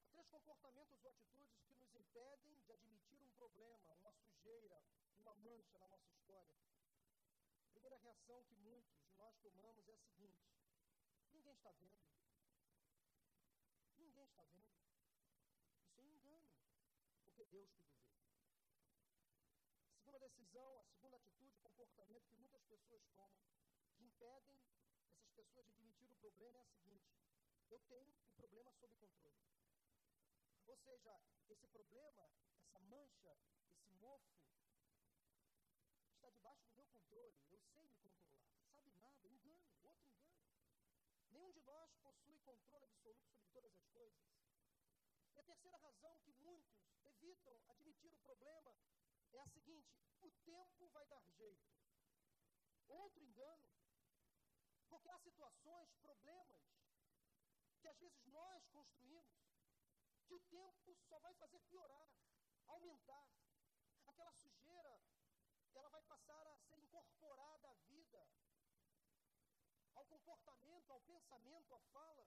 Há 0.02 0.06
três 0.08 0.28
comportamentos 0.28 1.04
ou 1.04 1.10
atitudes 1.10 1.60
que 1.62 1.74
nos 1.74 1.94
impedem 1.94 2.60
de 2.60 2.72
admitir 2.72 3.20
um 3.20 3.30
problema, 3.32 3.92
uma 3.94 4.12
sujeira, 4.12 4.82
uma 5.16 5.34
mancha 5.34 5.78
na 5.78 5.88
nossa 5.88 6.10
história. 6.10 6.69
Primeira 7.80 8.04
reação 8.04 8.44
que 8.44 8.54
muitos 8.56 8.92
de 9.00 9.14
nós 9.16 9.34
tomamos 9.38 9.88
é 9.88 9.92
a 9.94 9.96
seguinte: 9.96 10.44
ninguém 11.32 11.54
está 11.54 11.72
vendo. 11.72 11.96
Ninguém 13.96 14.24
está 14.26 14.42
vendo. 14.52 14.68
Isso 15.80 15.98
é 15.98 16.04
engano, 16.04 16.44
porque 17.24 17.42
Deus 17.46 17.70
tudo 17.70 17.88
vê. 18.04 18.12
A 19.88 19.96
segunda 19.96 20.18
decisão, 20.18 20.78
a 20.78 20.84
segunda 20.84 21.16
atitude, 21.16 21.56
comportamento 21.56 22.28
que 22.28 22.36
muitas 22.36 22.62
pessoas 22.64 23.02
tomam, 23.14 23.40
que 23.94 24.04
impedem 24.04 24.60
essas 25.14 25.32
pessoas 25.32 25.64
de 25.64 25.72
admitir 25.72 26.10
o 26.10 26.16
problema 26.16 26.58
é 26.58 26.60
a 26.60 26.66
seguinte: 26.66 27.16
eu 27.70 27.80
tenho 27.88 28.12
o 28.12 28.30
problema 28.36 28.70
sob 28.74 28.94
controle. 28.96 29.40
Ou 30.66 30.76
seja, 30.76 31.18
esse 31.48 31.66
problema, 31.68 32.30
essa 32.60 32.78
mancha, 32.78 33.34
esse 33.70 33.88
mofo, 33.92 34.38
debaixo 36.32 36.64
do 36.66 36.74
meu 36.74 36.86
controle. 36.86 37.36
Eu 37.50 37.58
sei 37.58 37.82
me 37.82 37.94
controlar. 37.94 38.26
Sabe 38.72 38.90
nada, 38.92 39.28
engano, 39.28 39.50
outro 39.50 39.72
engano. 39.72 40.04
Nenhum 41.30 41.52
de 41.52 41.60
nós 41.62 41.94
possui 42.02 42.38
controle 42.40 42.84
absoluto 42.84 43.22
sobre 43.28 43.48
todas 43.52 43.74
as 43.76 43.86
coisas. 43.88 44.20
E 45.34 45.38
a 45.38 45.44
terceira 45.44 45.78
razão 45.78 46.18
que 46.20 46.32
muitos 46.32 46.80
evitam 47.04 47.60
admitir 47.68 48.12
o 48.12 48.18
problema 48.18 48.76
é 49.32 49.40
a 49.40 49.46
seguinte: 49.46 49.94
o 50.22 50.30
tempo 50.44 50.88
vai 50.88 51.06
dar 51.06 51.22
jeito. 51.30 51.70
Outro 52.88 53.22
engano. 53.24 53.64
Porque 54.88 55.08
há 55.08 55.18
situações, 55.18 55.94
problemas, 56.02 56.60
que 57.80 57.88
às 57.88 57.98
vezes 57.98 58.26
nós 58.26 58.66
construímos, 58.68 59.38
que 60.26 60.34
o 60.34 60.40
tempo 60.40 60.96
só 61.08 61.18
vai 61.20 61.32
fazer 61.34 61.60
piorar, 61.60 62.08
aumentar. 62.66 63.28
Aquela 64.06 64.32
sujeira, 64.32 65.00
ela 65.74 65.88
vai 65.88 66.02
passar 66.02 66.46
a 66.46 66.58
ser 66.58 66.78
incorporada 66.78 67.70
à 67.70 67.74
vida, 67.86 68.28
ao 69.94 70.04
comportamento, 70.30 70.92
ao 70.92 71.00
pensamento, 71.00 71.74
à 71.74 71.80
fala. 71.92 72.24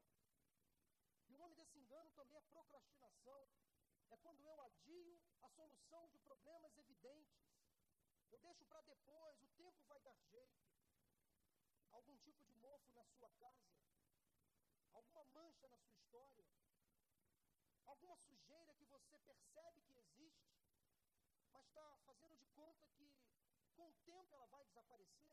E 1.29 1.33
o 1.33 1.37
nome 1.37 1.55
desse 1.55 1.77
engano 1.79 2.11
também 2.11 2.35
é 2.35 2.41
procrastinação. 2.41 3.47
É 4.09 4.17
quando 4.17 4.45
eu 4.45 4.61
adio 4.61 5.19
a 5.41 5.49
solução 5.49 6.09
de 6.09 6.17
problemas 6.19 6.75
evidentes. 6.77 7.39
Eu 8.29 8.39
deixo 8.39 8.65
para 8.65 8.81
depois, 8.81 9.41
o 9.41 9.47
tempo 9.55 9.81
vai 9.87 10.01
dar 10.01 10.17
jeito. 10.29 10.59
Algum 11.91 12.17
tipo 12.17 12.43
de 12.43 12.53
mofo 12.55 12.91
na 12.93 13.05
sua 13.05 13.29
casa, 13.39 13.71
alguma 14.91 15.23
mancha 15.25 15.67
na 15.69 15.77
sua 15.77 15.93
história, 15.93 16.45
alguma 17.85 18.17
sujeira 18.17 18.73
que 18.73 18.85
você 18.85 19.17
percebe 19.19 19.81
que 19.83 19.99
existe, 19.99 20.51
mas 21.53 21.65
está 21.67 21.97
fazendo 22.05 22.35
de 22.35 22.47
conta 22.47 22.87
que 22.87 23.13
com 23.75 23.89
o 23.89 23.93
tempo 24.05 24.35
ela 24.35 24.47
vai 24.47 24.65
desaparecer. 24.65 25.31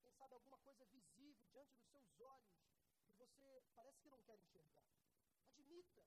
Quem 0.00 0.10
sabe 0.14 0.34
alguma 0.34 0.58
coisa 0.58 0.84
visível 0.86 1.21
diante 1.52 1.74
dos 1.76 1.88
seus 1.90 2.20
olhos 2.20 2.56
e 3.06 3.12
você 3.12 3.62
parece 3.74 4.00
que 4.00 4.08
não 4.08 4.22
quer 4.22 4.36
enxergar. 4.38 4.88
Admita, 5.44 6.02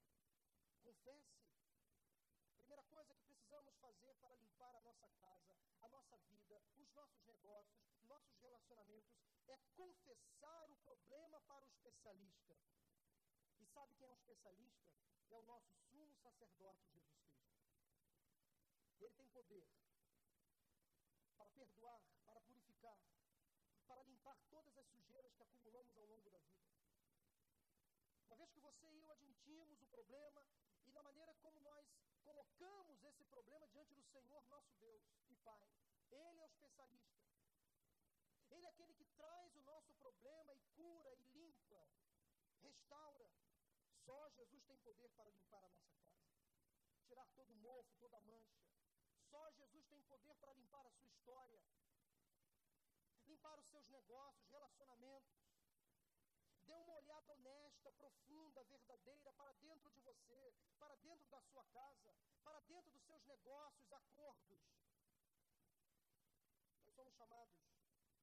confesse. 0.82 1.46
Primeira 2.58 2.84
coisa 2.86 3.14
que 3.14 3.24
precisamos 3.26 3.76
fazer 3.78 4.16
para 4.16 4.36
limpar 4.36 4.76
a 4.76 4.82
nossa 4.82 5.08
casa, 5.20 5.56
a 5.82 5.88
nossa 5.88 6.18
vida, 6.30 6.62
os 6.78 6.92
nossos 6.94 7.24
negócios, 7.26 7.80
nossos 8.04 8.36
relacionamentos, 8.40 9.14
é 9.48 9.58
confessar 9.76 10.72
o 10.72 10.78
problema 10.78 11.40
para 11.42 11.64
o 11.64 11.68
especialista. 11.68 12.58
E 13.60 13.66
sabe 13.68 13.94
quem 13.96 14.08
é 14.08 14.12
o 14.12 14.16
especialista? 14.16 14.92
É 15.30 15.38
o 15.38 15.44
nosso 15.44 15.72
sumo 15.92 16.16
sacerdote 16.16 16.88
Jesus 16.90 17.20
Cristo. 17.20 17.46
Ele 19.00 19.14
tem 19.14 19.28
poder 19.30 19.70
para 21.38 21.50
perdoar, 21.52 22.02
para 22.26 22.42
purificar, 22.42 22.98
limpar 24.26 24.42
todas 24.50 24.76
as 24.76 24.88
sujeiras 24.88 25.32
que 25.36 25.44
acumulamos 25.44 25.96
ao 25.96 26.06
longo 26.08 26.30
da 26.32 26.40
vida. 26.40 26.66
Uma 28.26 28.38
vez 28.38 28.50
que 28.50 28.60
você 28.60 28.88
e 28.92 29.00
eu 29.00 29.12
admitimos 29.12 29.80
o 29.80 29.86
problema 29.86 30.44
e 30.88 30.92
na 30.92 31.04
maneira 31.04 31.36
como 31.36 31.60
nós 31.60 31.86
colocamos 32.24 33.04
esse 33.04 33.24
problema 33.26 33.68
diante 33.68 33.94
do 33.94 34.02
Senhor, 34.02 34.44
nosso 34.48 34.74
Deus 34.80 35.04
e 35.30 35.36
Pai, 35.36 35.70
Ele 36.10 36.40
é 36.40 36.44
o 36.44 36.48
especialista. 36.48 37.22
Ele 38.50 38.66
é 38.66 38.70
aquele 38.70 38.96
que 38.96 39.06
traz 39.16 39.56
o 39.58 39.62
nosso 39.62 39.94
problema 39.94 40.56
e 40.56 40.60
cura 40.74 41.14
e 41.14 41.24
limpa, 41.26 41.88
restaura. 42.64 43.30
Só 44.06 44.28
Jesus 44.30 44.64
tem 44.64 44.78
poder 44.80 45.10
para 45.10 45.30
limpar 45.30 45.64
a 45.64 45.70
nossa 45.70 45.94
casa, 46.00 46.34
tirar 47.06 47.28
todo 47.36 47.52
o 47.52 47.58
mofo, 47.58 47.94
toda 48.00 48.18
a 48.18 48.22
mancha. 48.22 48.66
Só 49.30 49.52
Jesus 49.52 49.86
tem 49.86 50.02
poder 50.02 50.34
para 50.38 50.52
limpar 50.54 50.84
a 50.88 50.90
sua 50.90 51.06
história, 51.06 51.62
limpar 53.46 53.60
os 53.60 53.70
seus 53.70 53.88
negócios, 53.90 54.50
relacionamentos. 54.50 55.38
Dê 56.66 56.74
uma 56.74 56.96
olhada 56.96 57.34
honesta, 57.34 57.92
profunda, 57.92 58.64
verdadeira 58.64 59.32
para 59.34 59.54
dentro 59.54 59.88
de 59.92 60.00
você, 60.00 60.52
para 60.80 60.96
dentro 60.96 61.28
da 61.30 61.40
sua 61.42 61.64
casa, 61.66 62.16
para 62.44 62.60
dentro 62.62 62.90
dos 62.92 63.04
seus 63.04 63.24
negócios, 63.26 63.94
acordos. 63.94 64.60
Nós 66.86 66.96
somos 66.96 67.14
chamados 67.14 67.54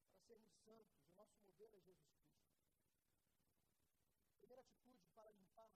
para 0.09 0.19
sermos 0.27 0.53
santos, 0.65 1.07
o 1.07 1.15
nosso 1.15 1.41
modelo 1.43 1.77
é 1.77 1.81
Jesus 1.81 2.11
Cristo. 2.17 2.51
Primeira 4.39 4.63
atitude 4.63 5.07
para 5.15 5.31
limpar 5.31 5.71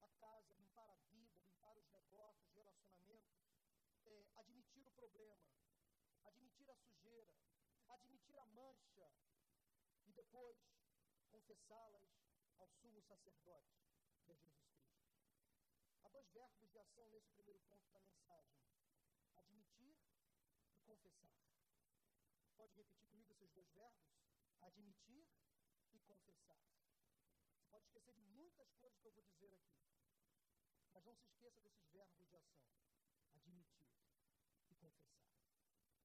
a 0.00 0.08
casa, 0.08 0.52
limpar 0.54 0.90
a 0.90 0.96
vida, 1.12 1.38
limpar 1.38 1.78
os 1.78 1.88
negócios, 1.90 2.52
relacionamentos, 2.52 3.46
é 4.06 4.26
admitir 4.34 4.84
o 4.88 4.90
problema, 4.90 5.54
admitir 6.24 6.68
a 6.68 6.76
sujeira, 6.76 7.45
mancha 8.56 9.06
e 10.06 10.12
depois 10.12 10.56
confessá-las 11.28 12.08
ao 12.56 12.68
sumo 12.68 13.02
sacerdote, 13.02 13.76
que 14.24 14.32
é 14.32 14.34
Jesus 14.34 14.58
Cristo. 14.64 15.04
Há 16.02 16.08
dois 16.08 16.28
verbos 16.30 16.70
de 16.70 16.78
ação 16.78 17.10
nesse 17.10 17.30
primeiro 17.32 17.60
ponto 17.68 17.86
da 17.92 18.00
mensagem: 18.00 18.56
admitir 19.36 19.98
e 20.74 20.80
confessar. 20.80 21.36
Pode 22.56 22.74
repetir 22.74 23.04
comigo 23.04 23.32
esses 23.32 23.50
dois 23.52 23.70
verbos? 23.72 24.08
Admitir 24.62 25.28
e 25.92 26.00
confessar. 26.00 26.62
Você 27.52 27.66
pode 27.66 27.84
esquecer 27.84 28.14
de 28.14 28.24
muitas 28.24 28.72
coisas 28.74 28.98
que 28.98 29.06
eu 29.06 29.12
vou 29.12 29.22
dizer 29.24 29.52
aqui, 29.52 29.84
mas 30.92 31.04
não 31.04 31.14
se 31.14 31.26
esqueça 31.26 31.60
desses 31.60 31.90
verbos 31.90 32.16
de 32.16 32.36
ação: 32.36 32.64
admitir 33.32 33.92
e 34.70 34.74
confessar. 34.76 35.28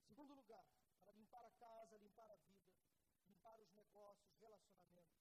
Segundo 0.05 0.33
lugar, 0.33 0.65
para 0.99 1.13
limpar 1.13 1.43
a 1.45 1.51
casa, 1.51 1.97
limpar 1.97 2.29
a 2.31 2.35
vida, 2.35 2.71
limpar 3.27 3.59
os 3.59 3.71
negócios, 3.73 4.33
relacionamentos. 4.39 5.11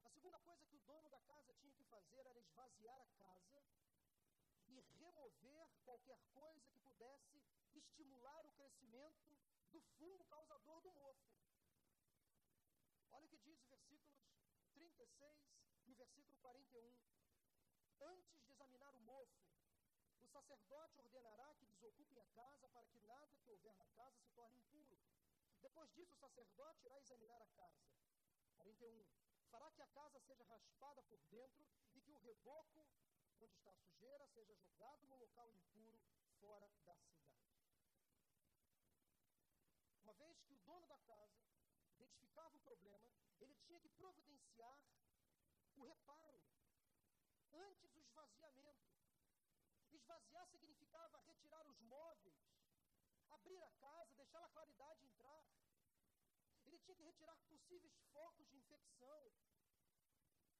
segunda 0.11 0.39
coisa 0.39 0.65
que 0.65 0.75
o 0.75 0.79
dono 0.81 1.09
da 1.09 1.21
casa 1.21 1.53
tinha 1.53 1.73
que 1.73 1.85
fazer 1.85 2.25
era 2.25 2.39
esvaziar 2.39 2.99
a 3.01 3.05
casa 3.17 3.63
e 4.67 4.79
remover 4.99 5.67
qualquer 5.85 6.19
coisa 6.33 6.69
que 6.69 6.79
pudesse 6.79 7.41
estimular 7.73 8.45
o 8.45 8.51
crescimento 8.51 9.37
do 9.71 9.79
fungo 9.97 10.25
causador 10.25 10.81
do 10.81 10.91
mofo. 10.91 11.31
Olha 13.11 13.25
o 13.25 13.29
que 13.29 13.37
diz 13.37 13.61
o 13.63 13.67
versículos 13.67 14.19
36 14.73 15.37
e 15.87 15.91
o 15.93 15.95
versículo 15.95 16.37
41. 16.39 16.93
Antes 18.01 18.41
de 18.43 18.51
examinar 18.51 18.93
o 18.93 18.99
mofo, 18.99 19.47
o 20.21 20.27
sacerdote 20.27 20.99
ordenará 20.99 21.55
que 21.55 21.65
desocupem 21.67 22.19
a 22.19 22.25
casa 22.27 22.67
para 22.69 22.85
que 22.87 22.99
nada 22.99 23.37
que 23.37 23.51
houver 23.51 23.75
na 23.77 23.87
casa 23.95 24.19
se 24.19 24.29
torne 24.31 24.59
impuro. 24.59 24.99
Depois 25.61 25.89
disso, 25.93 26.13
o 26.15 26.19
sacerdote 26.19 26.85
irá 26.85 26.99
examinar 26.99 27.41
a 27.41 27.47
casa. 27.47 27.91
41. 28.57 29.20
Fará 29.51 29.69
que 29.71 29.81
a 29.81 29.87
casa 29.87 30.17
seja 30.21 30.45
raspada 30.45 31.01
por 31.03 31.19
dentro 31.29 31.67
e 31.93 32.01
que 32.01 32.13
o 32.13 32.19
reboco, 32.19 32.87
onde 33.41 33.53
está 33.53 33.69
a 33.69 33.75
sujeira, 33.75 34.25
seja 34.27 34.55
jogado 34.55 35.05
no 35.07 35.17
local 35.17 35.51
impuro, 35.51 35.99
fora 36.39 36.59
da 36.61 36.69
cidade. 36.69 37.11
Uma 40.03 40.13
vez 40.13 40.39
que 40.39 40.53
o 40.53 40.57
dono 40.59 40.87
da 40.87 40.97
casa 40.99 41.37
identificava 41.89 42.55
o 42.55 42.61
problema, 42.61 43.11
ele 43.41 43.55
tinha 43.65 43.79
que 43.81 43.89
providenciar 43.89 44.79
o 45.75 45.83
reparo, 45.83 46.41
antes 47.51 47.93
o 47.93 47.99
esvaziamento. 47.99 48.89
Esvaziar 49.91 50.47
significava 50.47 51.19
retirar 51.27 51.67
os 51.67 51.79
móveis, 51.81 52.39
abrir 53.29 53.61
a 53.61 53.71
casa, 53.71 54.15
deixar 54.15 54.45
a 54.45 54.49
claridade 54.49 55.05
entrar. 55.05 55.43
Tinha 56.83 56.95
que 56.95 57.03
retirar 57.03 57.35
possíveis 57.47 57.95
focos 58.11 58.47
de 58.49 58.57
infecção, 58.57 59.31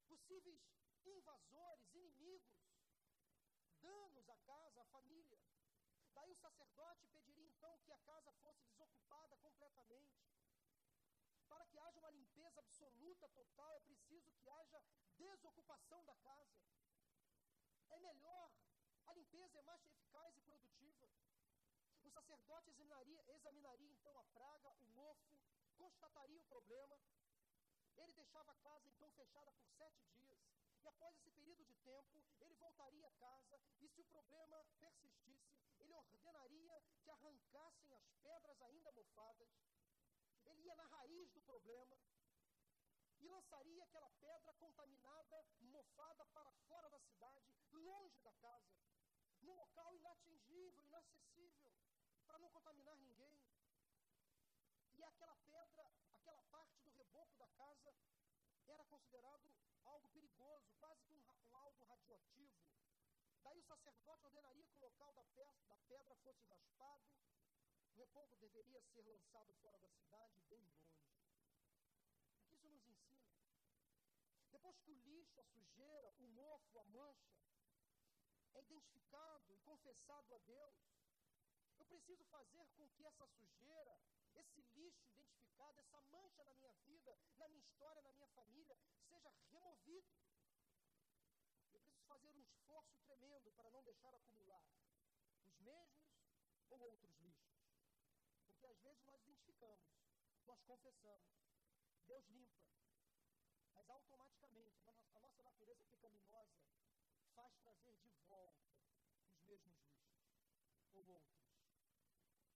possíveis 0.07 0.61
invasores, 1.05 1.93
inimigos, 1.93 2.61
danos 3.81 4.29
à 4.29 4.37
casa, 4.37 4.81
à 4.81 4.85
família. 4.85 5.39
Daí 6.13 6.31
o 6.31 6.35
sacerdote 6.35 7.07
pediria 7.07 7.47
então 7.47 7.79
que 7.79 7.91
a 7.91 7.97
casa 7.99 8.31
fosse 8.43 8.63
desocupada 8.65 9.35
completamente. 9.37 10.21
Para 11.49 11.65
que 11.65 11.79
haja 11.79 11.99
uma 11.99 12.11
limpeza 12.11 12.59
absoluta, 12.59 13.27
total, 13.29 13.75
é 13.75 13.79
preciso 13.81 14.31
que 14.33 14.49
haja 14.49 14.83
desocupação 15.17 16.03
da 16.05 16.15
casa. 16.17 16.61
É 17.89 17.99
melhor, 17.99 18.51
a 19.07 19.13
limpeza 19.13 19.59
é 19.59 19.61
mais 19.63 19.83
eficaz 19.83 20.37
e 20.37 20.41
produtiva. 20.41 21.09
O 22.03 22.09
sacerdote 22.09 22.69
examinaria, 22.69 23.23
examinaria 23.27 23.91
então 23.91 24.17
a 24.17 24.23
praga, 24.25 24.71
o 24.71 24.81
mofo, 24.93 25.37
constataria 25.81 26.39
o 26.39 26.45
problema. 26.45 26.95
Ele 27.97 28.13
deixava 28.13 28.51
a 28.51 28.55
casa 28.55 28.87
então 28.89 29.09
fechada 29.11 29.51
por 29.51 29.67
sete 29.71 30.05
dias. 30.13 30.39
E 30.83 30.87
após 30.87 31.15
esse 31.17 31.31
período 31.31 31.63
de 31.65 31.75
tempo, 31.75 32.23
ele 32.39 32.55
voltaria 32.55 33.07
a 33.07 33.11
casa 33.11 33.59
e, 33.81 33.87
se 33.89 34.01
o 34.01 34.05
problema 34.05 34.63
persistisse, 34.79 35.51
ele 35.79 35.93
ordenaria 35.93 36.83
que 37.01 37.09
arrancassem 37.09 37.93
as 37.95 38.07
pedras 38.21 38.61
ainda 38.61 38.91
mofadas. 38.91 39.49
Ele 40.45 40.61
ia 40.63 40.75
na 40.75 40.85
raiz 40.85 41.31
do 41.31 41.41
problema 41.41 41.97
e 43.19 43.27
lançaria 43.27 43.83
aquela 43.83 44.09
pedra 44.09 44.53
contaminada, 44.53 45.45
mofada, 45.61 46.25
para 46.27 46.51
fora 46.67 46.89
da 46.89 46.99
cidade, 46.99 47.53
longe 47.71 48.19
da 48.21 48.33
casa, 48.33 48.75
num 49.41 49.55
local 49.55 49.95
inatingível, 49.95 50.83
inacessível, 50.85 51.71
para 52.25 52.39
não 52.39 52.49
contaminar 52.49 52.97
ninguém. 52.97 53.39
E 54.93 55.03
aquela 55.03 55.35
parte 56.51 56.79
do 56.81 56.91
reboco 56.91 57.35
da 57.37 57.47
casa, 57.47 57.93
era 58.67 58.80
considerado 58.91 59.49
algo 59.85 60.07
perigoso, 60.09 60.69
quase 60.77 61.01
que 61.05 61.13
um, 61.13 61.23
um 61.47 61.55
algo 61.55 61.83
radioativo. 61.85 62.59
Daí 63.41 63.57
o 63.57 63.63
sacerdote 63.63 64.25
ordenaria 64.25 64.67
que 64.67 64.75
o 64.75 64.81
local 64.81 65.13
da, 65.13 65.23
da 65.69 65.77
pedra 65.87 66.15
fosse 66.17 66.43
raspado, 66.45 67.09
o 67.87 67.93
reboco 67.95 68.35
deveria 68.37 68.81
ser 68.81 69.01
lançado 69.07 69.53
fora 69.61 69.79
da 69.79 69.89
cidade, 69.89 70.41
bem 70.49 70.61
longe. 70.65 71.01
O 72.35 72.57
que 72.57 72.67
isso 72.67 72.67
nos 72.67 72.85
ensina? 72.85 73.25
Depois 74.51 74.77
que 74.79 74.91
o 74.91 74.95
lixo, 74.95 75.39
a 75.39 75.45
sujeira, 75.45 76.13
o 76.19 76.27
mofo, 76.27 76.79
a 76.79 76.85
mancha, 76.85 77.33
é 78.53 78.61
identificado 78.61 79.53
e 79.53 79.57
confessado 79.59 80.35
a 80.35 80.37
Deus, 80.39 80.75
eu 81.79 81.85
preciso 81.85 82.25
fazer 82.25 82.67
com 82.75 82.89
que 82.89 83.05
essa 83.05 83.25
sujeira, 83.25 83.97
esse 84.35 84.61
lixo 84.75 85.05
identificado, 85.07 85.79
essa 85.79 86.01
mancha 86.03 86.43
na 86.43 86.53
minha 86.55 86.73
vida, 86.85 87.17
na 87.37 87.47
minha 87.49 87.61
história, 87.61 88.01
na 88.01 88.11
minha 88.13 88.27
família, 88.27 88.77
seja 89.09 89.29
removido. 89.51 90.07
Eu 91.73 91.79
preciso 91.79 92.05
fazer 92.05 92.29
um 92.29 92.39
esforço 92.41 92.97
tremendo 93.05 93.51
para 93.51 93.69
não 93.69 93.83
deixar 93.83 94.13
acumular 94.13 94.63
os 95.45 95.57
mesmos 95.59 96.11
ou 96.69 96.79
outros 96.79 97.15
lixos. 97.19 97.51
Porque 98.45 98.65
às 98.65 98.79
vezes 98.81 99.03
nós 99.03 99.21
identificamos, 99.21 99.89
nós 100.45 100.61
confessamos, 100.63 101.31
Deus 102.07 102.25
limpa, 102.29 102.61
mas 103.73 103.89
automaticamente 103.89 104.81
a 104.85 105.19
nossa 105.19 105.43
natureza 105.43 105.85
pecaminosa 105.85 106.61
faz 107.33 107.55
trazer 107.57 107.95
de 107.99 108.09
volta 108.27 108.69
os 109.29 109.41
mesmos 109.43 109.75
lixos 109.81 110.21
ou 110.93 111.07
outros. 111.07 111.41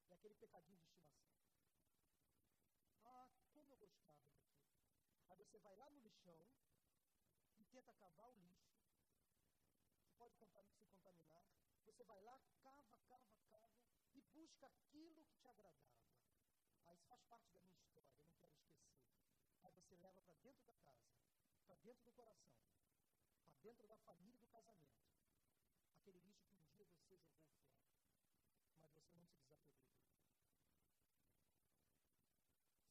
E 0.10 0.14
aquele 0.14 0.36
pecadinho 0.36 0.78
de 0.78 0.84
estimação. 0.84 1.36
Ah, 3.04 3.30
como 3.54 3.72
eu 3.72 3.78
gostava 3.78 4.14
daquilo. 4.14 4.60
Aí 5.30 5.45
você 5.56 5.60
vai 5.60 5.76
lá 5.78 5.90
no 5.90 6.02
lixão 6.02 6.38
e 7.58 7.64
tenta 7.64 7.94
cavar 7.94 8.30
o 8.30 8.34
lixo. 8.34 8.68
Você 10.20 10.46
pode 10.48 10.70
se 10.74 10.84
contaminar. 10.84 11.46
Você 11.86 12.04
vai 12.04 12.22
lá, 12.24 12.38
cava, 12.62 12.98
cava, 13.08 13.32
cava 13.48 13.72
e 14.14 14.22
busca 14.34 14.68
aquilo 14.68 15.24
que 15.24 15.38
te 15.38 15.48
agradava. 15.48 15.96
Ah, 16.84 16.94
isso 16.94 17.08
faz 17.08 17.24
parte 17.24 17.50
da 17.54 17.60
minha 17.62 17.72
história, 17.72 18.12
eu 18.18 18.20
não 18.20 18.36
quero 18.36 18.52
esquecer. 18.52 18.92
Aí 19.64 19.72
você 19.72 19.96
leva 19.96 20.22
para 20.24 20.36
dentro 20.44 20.66
da 20.66 20.76
casa, 20.76 21.08
para 21.66 21.76
dentro 21.76 22.04
do 22.04 22.12
coração, 22.12 22.60
para 23.46 23.56
dentro 23.62 23.88
da 23.88 23.98
família 24.00 24.36
e 24.36 24.40
do 24.40 24.48
casamento. 24.48 25.08
Aquele 26.02 26.20
lixo 26.20 26.50
que 26.52 26.60
um 26.60 26.70
dia 26.74 26.86
você 26.90 27.16
jogou 27.16 27.40
fora, 27.48 27.72
mas 28.82 28.92
você 28.92 29.16
não 29.16 29.26
se 29.30 29.40
desapegou 29.40 29.88
dele. 29.88 30.12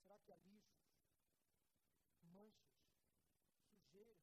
Será 0.00 0.18
que 0.18 0.32
há 0.32 0.36
lixos, 0.38 0.84
manchas, 2.34 2.74
sujeiras, 3.70 4.18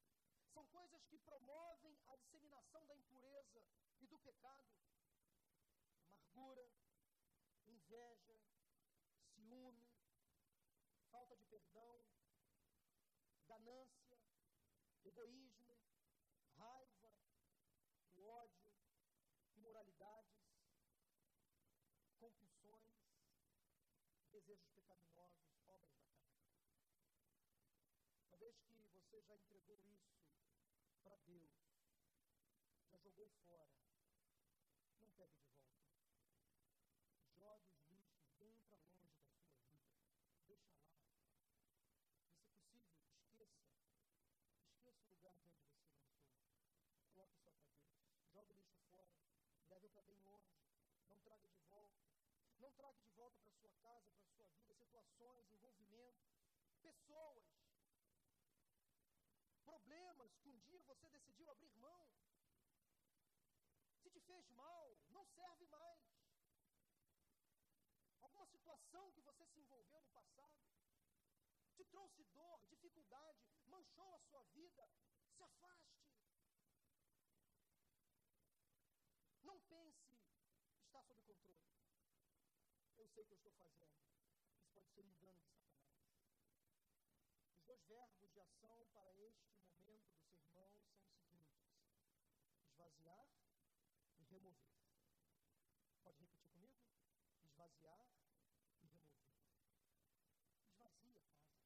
São 0.53 0.65
coisas 0.67 1.01
que 1.05 1.17
promovem 1.19 1.97
a 2.07 2.15
disseminação 2.17 2.85
da 2.87 2.95
impureza 2.97 3.65
e 4.01 4.07
do 4.07 4.19
pecado. 4.19 4.67
Amargura, 6.09 6.69
inveja, 7.67 8.37
ciúme, 9.33 9.87
falta 11.09 11.37
de 11.37 11.45
perdão, 11.45 12.05
ganância, 13.47 14.19
egoísmo, 15.05 15.79
raiva, 16.57 17.13
ódio, 18.17 18.73
imoralidades, 19.53 20.34
desejos 24.45 24.69
pecaminosos, 24.75 25.41
obras 25.65 25.97
da 25.97 26.05
carne. 26.05 26.37
Uma 28.27 28.37
vez 28.37 28.55
que 28.61 28.75
você 28.93 29.19
já 29.23 29.35
entregou 29.35 29.75
isso 29.81 30.13
para 31.03 31.17
Deus, 31.17 31.49
já 32.91 32.97
jogou 32.99 33.27
fora, 33.47 33.73
não 34.99 35.09
pegue 35.13 35.33
de 35.35 35.47
volta. 35.47 35.81
Jogue 37.33 37.71
os 37.71 37.89
lixos 37.89 38.29
bem 38.37 38.61
para 38.67 38.77
longe 38.77 39.17
da 39.17 39.33
sua 39.33 39.57
vida. 39.65 39.89
Deixa 40.45 40.75
lá. 40.75 40.93
Se 42.69 42.77
possível, 42.77 43.09
esqueça. 43.17 43.65
Esqueça 44.69 45.07
o 45.07 45.09
lugar 45.09 45.33
de 45.33 45.47
onde 45.47 45.57
você 45.57 45.73
lançou. 45.73 46.21
Coloque 47.09 47.35
sua 47.41 47.51
cabeça. 47.51 47.89
Jogue 48.31 48.53
o 48.53 48.57
lixo 48.57 48.77
fora. 48.91 49.09
Leve 49.69 49.89
para 49.89 50.03
bem 50.03 50.19
longe. 50.21 50.53
Não 51.09 51.19
traga 51.21 51.49
de 51.49 51.63
volta. 51.63 52.04
Não 52.59 52.71
traga 52.73 52.99
de 53.01 53.11
volta 53.11 53.37
para 53.39 53.53
sua 53.53 53.71
casa, 53.81 54.11
para 54.13 54.27
sua 54.29 54.49
vida, 54.49 54.75
situações, 54.75 55.51
envolvimentos, 55.51 56.35
pessoas, 56.81 57.43
problemas 59.63 60.35
que 60.37 60.49
um 60.49 60.57
dia 60.59 60.81
você 60.83 61.09
decidiu 61.09 61.49
abrir 61.49 61.73
mão. 61.75 62.07
Se 64.01 64.09
te 64.09 64.19
fez 64.21 64.49
mal, 64.51 64.97
não 65.09 65.25
serve 65.25 65.65
mais. 65.67 65.99
Alguma 68.21 68.45
situação 68.45 69.11
que 69.11 69.21
você 69.21 69.45
se 69.47 69.59
envolveu 69.59 70.01
no 70.01 70.09
passado, 70.09 70.55
te 71.75 71.83
trouxe 71.85 72.23
dor, 72.25 72.65
dificuldade, 72.67 73.39
manchou 73.67 74.13
a 74.13 74.19
sua 74.19 74.43
vida, 74.53 74.89
se 75.35 75.43
afaste. 75.43 75.95
Não 79.43 79.59
pense 79.61 80.04
eu 83.05 83.11
sei 83.13 83.23
que 83.23 83.33
eu 83.33 83.37
estou 83.37 83.51
fazendo. 83.53 84.01
Isso 84.57 84.71
pode 84.73 84.89
ser 84.89 85.01
um 85.01 85.11
engano 85.11 85.37
de 85.37 85.45
Satanás. 85.45 85.93
Os 87.53 87.63
dois 87.67 87.83
verbos 87.85 88.31
de 88.33 88.39
ação 88.39 88.87
para 88.93 89.13
este 89.19 89.45
momento 89.77 90.09
do 90.09 90.25
sermão 90.25 90.81
são 90.81 90.97
os 90.97 91.13
seguintes: 91.13 91.61
esvaziar 92.65 93.29
e 94.17 94.23
remover. 94.23 94.73
Pode 96.01 96.17
repetir 96.17 96.49
comigo? 96.49 96.73
Esvaziar 97.43 98.09
e 98.71 98.87
remover. 98.87 99.21
Esvazia 100.73 101.17
a 101.17 101.21
casa. 101.29 101.61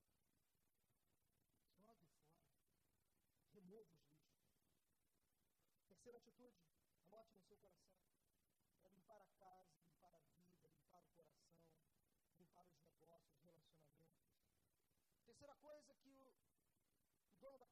Jogue 1.77 2.05
fora. 2.05 2.35
Remova 3.53 3.87
os 3.87 4.03
lixos. 4.03 4.43
Terceira 5.87 6.17
atitude, 6.17 6.68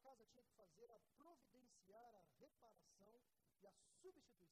casa 0.08 0.24
tinha 0.24 0.42
que 0.42 0.54
fazer 0.54 0.90
a 0.90 0.98
providenciar 1.18 2.14
a 2.16 2.24
reparação 2.40 3.20
e 3.60 3.66
a 3.66 3.72
substituição. 3.72 4.48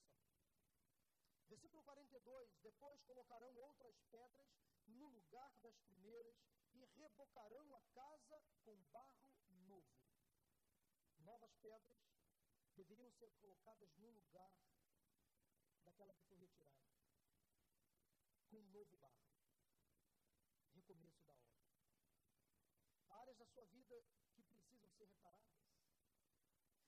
Versículo 1.49 1.83
42: 1.83 2.51
Depois 2.63 3.03
colocarão 3.05 3.57
outras 3.57 3.97
pedras 4.11 4.47
no 4.87 5.09
lugar 5.09 5.51
das 5.63 5.79
primeiras 5.79 6.37
e 6.75 6.85
rebocarão 6.85 7.75
a 7.75 7.81
casa 7.95 8.43
com 8.65 8.77
barro 8.93 9.33
novo. 9.67 9.97
Novas 11.21 11.55
pedras 11.63 11.99
deveriam 12.75 13.11
ser 13.13 13.33
colocadas 13.41 13.97
no 13.97 14.11
lugar 14.11 14.53
daquela 15.85 16.13
que 16.13 16.25
foi 16.25 16.37
retirada, 16.37 16.85
com 18.51 18.59
um 18.59 18.69
novo 18.69 18.97
barro. 18.99 19.25
Recomeço 20.75 21.25
da 21.25 21.33
obra. 21.33 21.57
Há 23.09 23.21
áreas 23.21 23.39
da 23.39 23.46
sua 23.57 23.65
vida 23.69 23.99
que 24.35 24.43
precisam 24.43 24.91
ser 24.91 25.09
reparadas. 25.09 25.57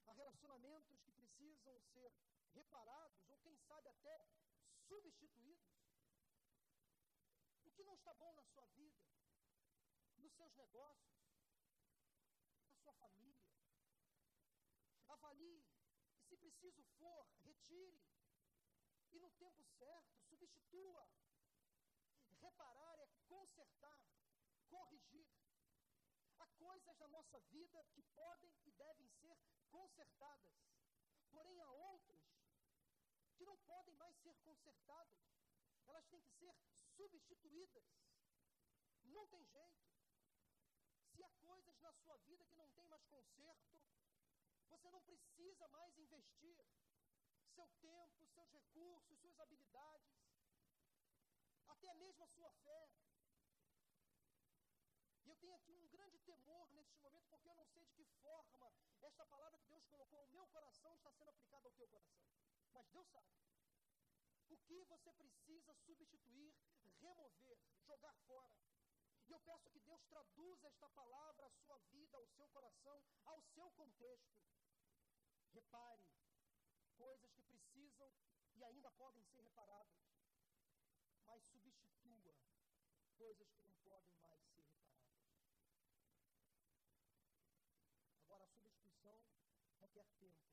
Há 0.05 0.13
relacionamentos 0.13 1.01
que 1.01 1.11
precisam 1.13 1.81
ser 1.81 2.13
reparados, 2.53 3.27
ou 3.31 3.39
quem 3.39 3.57
sabe 3.57 3.89
até 3.89 4.29
substituídos. 4.87 5.65
O 7.65 7.71
que 7.71 7.83
não 7.85 7.95
está 7.95 8.13
bom 8.13 8.35
na 8.35 8.45
sua 8.45 8.67
vida, 8.67 9.03
nos 10.19 10.35
seus 10.35 10.55
negócios, 10.57 11.17
na 12.67 12.77
sua 12.77 12.93
família. 12.93 13.49
Avalie 15.09 15.65
e, 16.19 16.21
se 16.21 16.37
preciso 16.37 16.85
for, 16.99 17.27
retire. 17.45 18.05
E 19.11 19.19
no 19.19 19.31
tempo 19.31 19.65
certo, 19.65 20.19
substitua. 20.29 21.11
Reparar 22.43 23.01
é 23.01 23.09
consertar, 23.27 24.05
corrigir. 24.69 25.38
Coisas 26.59 26.99
na 26.99 27.09
nossa 27.09 27.41
vida 27.53 27.85
que 27.95 28.03
podem 28.15 28.53
e 28.65 28.71
devem 28.73 29.09
ser 29.21 29.39
consertadas. 29.71 30.55
Porém, 31.31 31.61
há 31.61 31.71
outras 31.71 32.21
que 33.37 33.45
não 33.45 33.57
podem 33.59 33.95
mais 33.95 34.17
ser 34.19 34.35
consertadas. 34.43 35.21
Elas 35.87 36.07
têm 36.07 36.21
que 36.21 36.33
ser 36.33 36.55
substituídas. 36.97 37.85
Não 39.05 39.27
tem 39.29 39.45
jeito. 39.47 39.89
Se 41.15 41.23
há 41.23 41.31
coisas 41.41 41.79
na 41.81 41.93
sua 41.93 42.17
vida 42.19 42.45
que 42.45 42.57
não 42.57 42.71
tem 42.71 42.87
mais 42.87 43.05
conserto, 43.07 43.81
você 44.69 44.91
não 44.91 45.01
precisa 45.03 45.69
mais 45.69 45.97
investir 45.97 46.57
seu 47.55 47.69
tempo, 47.81 48.27
seus 48.29 48.51
recursos, 48.53 49.19
suas 49.19 49.41
habilidades, 49.41 50.07
até 51.67 51.95
mesmo 51.95 52.23
a 52.23 52.29
sua 52.29 52.53
fé. 52.65 52.89
E 55.25 55.29
eu 55.29 55.37
tenho 55.37 55.55
aqui 55.55 55.73
um 55.73 55.88
temor 56.29 56.71
neste 56.73 56.99
momento, 57.01 57.27
porque 57.31 57.49
eu 57.49 57.55
não 57.55 57.67
sei 57.67 57.83
de 57.85 57.93
que 57.93 58.05
forma 58.23 58.71
esta 59.01 59.25
palavra 59.27 59.59
que 59.59 59.69
Deus 59.69 59.85
colocou 59.87 60.21
ao 60.21 60.29
meu 60.29 60.47
coração 60.49 60.95
está 60.95 61.11
sendo 61.13 61.31
aplicada 61.31 61.67
ao 61.67 61.73
teu 61.73 61.89
coração. 61.89 62.29
Mas 62.75 62.87
Deus 62.89 63.09
sabe. 63.09 63.29
O 64.51 64.57
que 64.59 64.85
você 64.85 65.13
precisa 65.13 65.75
substituir, 65.75 66.55
remover, 66.85 67.59
jogar 67.87 68.15
fora. 68.27 68.55
E 69.27 69.33
eu 69.33 69.41
peço 69.41 69.71
que 69.71 69.81
Deus 69.81 70.03
traduza 70.05 70.69
esta 70.69 70.89
palavra 70.91 71.47
à 71.47 71.51
sua 71.51 71.79
vida, 71.91 72.17
ao 72.17 72.27
seu 72.27 72.49
coração, 72.49 73.03
ao 73.25 73.43
seu 73.43 73.71
contexto. 73.73 74.39
Repare 75.53 76.07
coisas 76.97 77.31
que 77.33 77.43
precisam 77.43 78.11
e 78.55 78.65
ainda 78.65 78.91
podem 78.93 79.23
ser 79.25 79.41
reparadas, 79.43 80.01
mas 81.25 81.43
substitua 81.45 82.35
coisas 83.17 83.49
que 83.51 83.63
não 83.63 83.75
podem 83.85 84.15
mais 84.17 84.41
ser 84.55 84.63
reparadas. 84.63 85.09
Agora, 88.23 88.45
a 88.45 88.49
substituição 88.49 89.21
requer 89.99 90.07
tempo, 90.19 90.47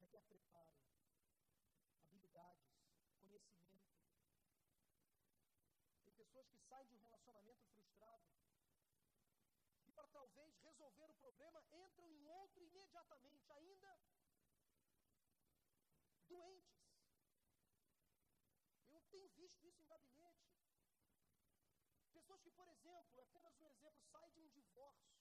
requer 0.00 0.22
preparo, 0.22 0.74
habilidades, 2.00 2.66
conhecimento. 3.16 3.94
Tem 6.04 6.12
pessoas 6.14 6.48
que 6.48 6.58
saem 6.58 6.86
de 6.88 6.94
um 6.94 7.02
relacionamento 7.02 7.62
frustrado 7.68 8.24
e, 9.86 9.92
para 9.92 10.08
talvez 10.08 10.56
resolver 10.58 11.10
o 11.10 11.14
problema, 11.14 11.62
entram 11.70 12.10
em 12.10 12.26
outro 12.26 12.64
imediatamente, 12.64 13.52
ainda 13.52 14.00
doentes. 16.28 16.74
Eu 18.90 19.02
tenho 19.10 19.28
visto 19.30 19.64
isso 19.64 19.80
em 19.82 19.86
gabinete. 19.86 20.44
Pessoas 22.12 22.40
que, 22.42 22.50
por 22.50 22.68
exemplo, 22.68 23.20
apenas 23.20 23.56
um 23.60 23.68
exemplo, 23.68 24.02
saem 24.10 24.32
de 24.32 24.40
um 24.40 24.48
divórcio. 24.48 25.14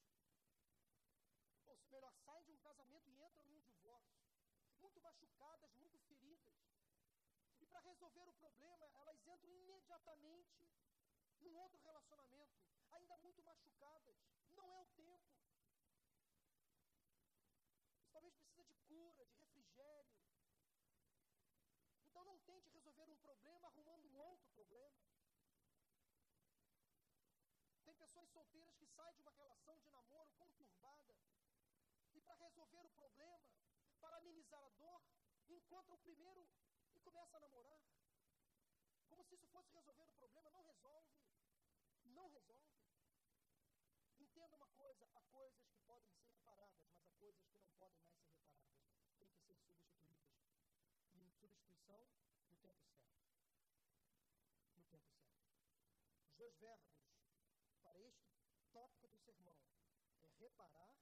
Ou 1.66 1.78
melhor, 1.90 2.14
saem 2.26 2.44
de 2.46 2.52
um 2.52 2.58
casamento 2.58 3.10
e 3.10 3.22
entram 3.24 3.46
em 3.46 3.56
um 3.58 3.62
divórcio. 3.62 4.24
Muito 4.84 5.00
machucadas, 5.00 5.74
muito 5.78 5.98
feridas. 6.00 6.54
E 7.62 7.66
para 7.68 7.80
resolver 7.80 8.28
o 8.28 8.34
problema, 8.34 8.86
elas 8.94 9.26
entram 9.26 9.50
imediatamente 9.50 10.70
num 11.40 11.56
outro 11.56 11.80
relacionamento, 11.80 12.60
ainda 12.92 13.18
muito 13.20 13.42
machucadas. 13.44 14.18
Não 14.52 14.70
é 14.74 14.82
o 14.82 14.86
tempo. 14.88 15.32
Você 17.96 18.12
talvez 18.12 18.36
precisa 18.36 18.66
de 18.66 18.76
cura, 18.86 19.26
de 19.26 19.36
refrigério. 19.38 20.18
Então 22.10 22.26
não 22.26 22.38
tente 22.40 22.70
resolver 22.70 23.10
um 23.10 23.18
problema 23.18 23.68
arrumando 23.70 24.06
um 24.10 24.18
outro 24.18 24.46
problema. 24.50 25.02
Tem 27.86 27.96
pessoas 27.96 28.30
solteiras 28.32 28.76
que 28.76 28.86
saem 28.88 29.16
de 29.16 29.22
uma 29.22 29.32
relação 29.32 29.78
de 29.80 29.88
namoro 29.88 30.30
conturbada 30.34 31.16
e 32.14 32.22
para 32.22 32.36
resolver 32.36 32.86
o 32.86 32.90
problema, 32.90 33.43
amenizar 34.24 34.64
a 34.64 34.70
dor, 34.70 35.02
encontra 35.50 35.94
o 35.94 35.98
primeiro 36.00 36.48
e 36.96 37.00
começa 37.02 37.36
a 37.36 37.40
namorar. 37.42 37.84
Como 39.10 39.24
se 39.26 39.36
isso 39.36 39.48
fosse 39.48 39.74
resolver 39.74 40.08
o 40.08 40.14
problema, 40.14 40.50
não 40.50 40.64
resolve. 40.64 41.10
Não 42.06 42.30
resolve. 42.30 42.72
Entenda 44.18 44.56
uma 44.56 44.68
coisa, 44.70 45.06
há 45.14 45.22
coisas 45.24 45.68
que 45.68 45.80
podem 45.86 46.10
ser 46.14 46.26
reparadas, 46.32 46.86
mas 46.88 47.06
há 47.06 47.12
coisas 47.12 47.44
que 47.44 47.58
não 47.60 47.70
podem 47.78 48.00
mais 48.00 48.16
ser 48.16 48.30
reparadas. 48.30 48.80
Tem 49.18 49.28
que 49.28 49.42
ser 49.42 49.58
substituídas. 49.58 50.32
E 51.14 51.30
substituição 51.32 52.00
no 52.00 52.12
tempo 52.16 52.56
certo. 52.62 52.88
No 54.76 54.84
tempo 54.86 55.06
certo. 55.12 55.44
Os 56.26 56.36
dois 56.38 56.56
verbos 56.58 56.94
para 57.84 58.00
este 58.00 58.32
tópico 58.72 59.08
do 59.08 59.18
sermão 59.18 59.60
é 60.22 60.28
reparar 60.40 60.98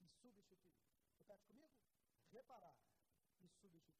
e 0.00 0.08
substituir. 0.08 0.78
Repete 1.18 1.44
comigo? 1.44 1.97
Reparar 2.30 2.76
e 3.40 3.48
substituir. 3.48 3.96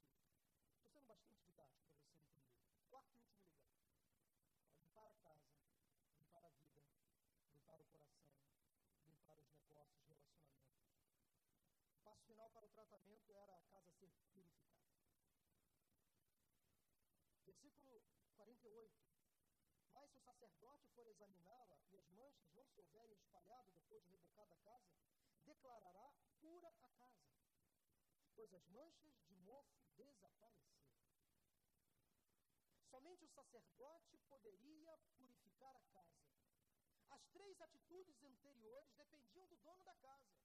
Estou 0.75 0.89
sendo 0.91 1.07
bastante 1.07 1.43
didático 1.45 1.89
para 1.89 1.97
você 1.97 2.19
entender. 2.19 2.61
Quarto 2.91 3.17
e 3.17 3.23
último 3.25 3.49
lugar. 3.49 3.73
Limpar 4.77 5.09
a 5.09 5.15
casa, 5.15 5.49
limpar 6.13 6.45
a 6.45 6.51
vida, 6.51 6.85
limpar 7.51 7.81
o 7.81 7.85
coração, 7.87 8.29
limpar 9.07 9.39
os 9.41 9.51
negócios, 9.51 10.05
relacionamentos. 10.05 10.69
O 11.91 11.99
passo 12.05 12.27
final 12.27 12.51
para 12.51 12.67
o 12.67 12.69
tratamento 12.69 13.35
era 13.35 13.57
a 13.57 13.63
casa 13.63 13.93
ser 13.93 14.11
purificada. 14.35 14.69
Versículo 17.45 18.03
48. 18.37 18.93
Mas 19.93 20.11
se 20.11 20.17
o 20.17 20.21
sacerdote 20.21 20.87
for 20.95 21.07
examiná-la 21.09 21.81
e 21.91 21.99
as 21.99 22.11
manchas 22.11 22.53
não 22.53 22.67
se 22.67 22.79
houverem 22.79 23.17
espalhado 23.17 23.73
depois 23.73 24.05
de 24.05 24.11
rebocada 24.11 24.55
a 24.55 24.59
casa, 24.59 24.93
declarará 25.45 26.13
pura 26.41 26.69
a 26.69 26.89
casa, 26.91 27.38
pois 28.39 28.55
as 28.55 28.65
manchas 28.69 29.19
de 29.27 29.35
mofo 29.35 29.83
desapareceram. 29.97 30.95
Somente 32.89 33.25
o 33.25 33.29
sacerdote 33.29 34.17
poderia 34.29 34.97
purificar 35.17 35.75
a 35.75 35.81
casa. 35.93 36.23
As 37.11 37.27
três 37.33 37.61
atitudes 37.61 38.23
anteriores 38.23 38.95
dependiam 38.95 39.45
do 39.49 39.57
dono 39.57 39.83
da 39.83 39.95
casa. 39.97 40.39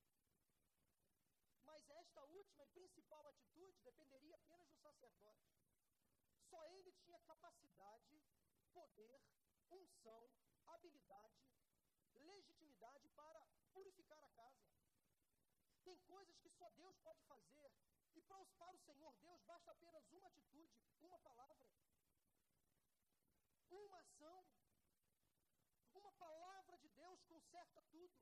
Mas 1.62 1.88
esta 1.92 2.24
última 2.24 2.64
e 2.64 2.68
principal 2.70 3.28
atitude 3.28 3.80
dependeria 3.84 4.38
apenas 4.38 4.68
do 4.70 4.78
sacerdote. 4.80 5.54
Só 6.50 6.66
ele 6.70 6.92
tinha 6.94 7.20
capacidade, 7.20 8.20
poder, 8.74 9.22
unção, 9.70 10.32
habilidade, 10.66 11.46
legitimidade 12.16 13.08
para 13.10 13.46
purificar 13.72 14.24
a 14.24 14.30
casa. 14.30 14.64
Tem 15.84 16.00
coisas 16.08 16.40
que 16.40 16.50
só 16.50 16.70
Deus 16.70 16.98
pode 17.00 17.22
fazer. 17.24 17.73
E 18.16 18.22
para 18.22 18.42
o 18.42 18.80
Senhor 18.80 19.14
Deus 19.22 19.42
basta 19.44 19.72
apenas 19.72 20.08
uma 20.12 20.28
atitude, 20.28 20.72
uma 21.02 21.18
palavra, 21.20 21.68
uma 23.70 24.00
ação. 24.00 24.46
Uma 25.94 26.12
palavra 26.14 26.78
de 26.78 26.90
Deus 26.90 27.24
conserta 27.24 27.82
tudo. 27.92 28.14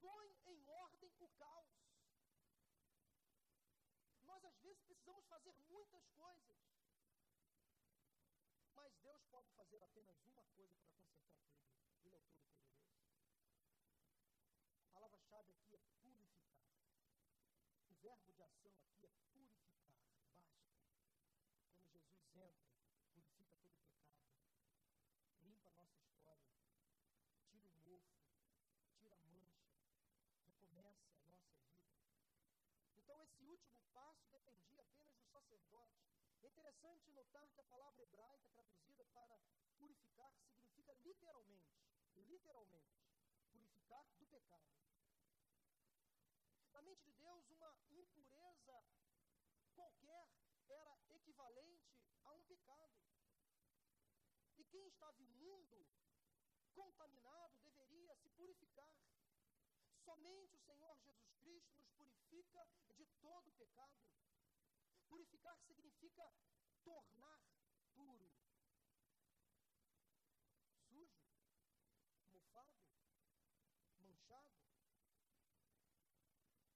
Põe 0.00 0.34
em 0.46 0.68
ordem 0.68 1.12
o 1.18 1.28
caos. 1.30 1.68
Nós 4.22 4.44
às 4.44 4.58
vezes 4.60 4.80
precisamos 4.82 5.26
fazer 5.26 5.52
muitas 5.68 6.08
coisas. 6.10 6.56
Mas 8.72 8.94
Deus 9.02 9.22
pode 9.30 9.50
fazer 9.52 9.82
apenas 9.82 10.16
uma 10.24 10.44
coisa 10.56 10.74
para 10.76 10.90
consertar 10.90 11.42
tudo. 11.50 12.04
Ele 12.04 12.14
é 12.14 12.18
o 12.18 12.22
Todo-Poderoso. 12.22 12.80
A 14.84 14.88
palavra-chave 14.92 15.52
aqui 15.52 15.74
é 15.74 15.78
verbo 18.00 18.32
de 18.32 18.42
ação 18.42 18.72
aqui 18.80 19.04
é 19.04 19.12
purificar. 19.30 19.92
Basta. 20.32 20.64
Quando 21.76 22.00
Jesus 22.00 22.34
entra, 22.34 22.72
purifica 23.12 23.54
todo 23.60 23.76
o 23.76 23.84
pecado, 23.84 24.40
limpa 25.42 25.68
a 25.68 25.72
nossa 25.72 26.00
história, 26.00 26.50
tira 27.50 27.68
o 27.68 27.74
mofo, 27.84 28.16
tira 28.96 29.16
a 29.16 29.22
mancha, 29.24 29.68
recomeça 30.46 31.08
a 31.08 31.28
nossa 31.28 31.52
vida. 31.58 31.84
Então, 32.96 33.22
esse 33.22 33.44
último 33.44 33.84
passo 33.92 34.26
dependia 34.30 34.82
apenas 34.82 35.14
do 35.18 35.26
sacerdote. 35.26 36.00
É 36.42 36.46
interessante 36.46 37.10
notar 37.12 37.50
que 37.50 37.60
a 37.60 37.64
palavra 37.64 38.02
hebraica 38.02 38.48
traduzida 38.48 39.04
para 39.12 39.38
purificar 39.76 40.32
significa 40.48 40.94
literalmente, 40.94 41.76
literalmente, 42.16 42.96
purificar 43.50 44.06
do 44.18 44.26
pecado. 44.26 44.70
Na 46.72 46.80
mente 46.82 47.02
de 47.04 47.12
Deus, 47.12 47.50
uma 47.50 47.74
impureza 47.90 48.80
qualquer 49.74 50.28
era 50.68 50.98
equivalente 51.08 51.90
a 52.24 52.32
um 52.32 52.42
pecado. 52.42 52.94
E 54.56 54.59
quem 54.70 54.86
estava 54.86 55.20
imundo, 55.20 55.84
contaminado, 56.74 57.58
deveria 57.60 58.14
se 58.14 58.28
purificar. 58.30 58.94
Somente 60.04 60.54
o 60.56 60.60
Senhor 60.60 60.96
Jesus 61.00 61.32
Cristo 61.38 61.76
nos 61.76 61.90
purifica 61.90 62.66
de 62.96 63.04
todo 63.20 63.50
pecado. 63.52 63.98
Purificar 65.08 65.58
significa 65.66 66.32
tornar 66.84 67.42
puro. 67.94 68.30
Sujo, 70.88 71.26
mofado, 72.28 72.78
manchado. 73.98 74.54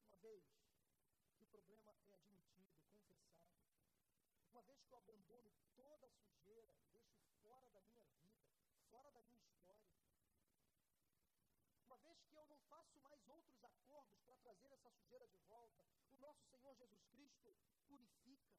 Uma 0.06 0.16
vez 0.18 0.44
que 1.36 1.42
o 1.42 1.46
problema 1.46 1.96
é 2.08 2.14
admitido, 2.14 2.74
confessado, 2.88 3.54
uma 4.50 4.62
vez 4.62 4.82
que 4.82 4.92
eu 4.92 4.98
abandono 4.98 5.52
toda 5.76 6.06
a 6.06 6.10
sujeira, 6.10 6.93
fora 7.44 7.68
da 7.68 7.80
minha 7.82 8.04
vida, 8.20 8.42
fora 8.90 9.10
da 9.10 9.22
minha 9.22 9.44
história, 9.44 9.94
uma 11.86 11.96
vez 11.98 12.18
que 12.24 12.36
eu 12.36 12.46
não 12.46 12.58
faço 12.68 12.98
mais 13.00 13.28
outros 13.28 13.62
acordos 13.62 14.18
para 14.24 14.36
trazer 14.36 14.72
essa 14.72 14.90
sujeira 14.90 15.26
de 15.28 15.38
volta, 15.48 15.84
o 16.10 16.16
nosso 16.16 16.42
Senhor 16.50 16.74
Jesus 16.74 17.04
Cristo 17.10 17.54
purifica. 17.86 18.54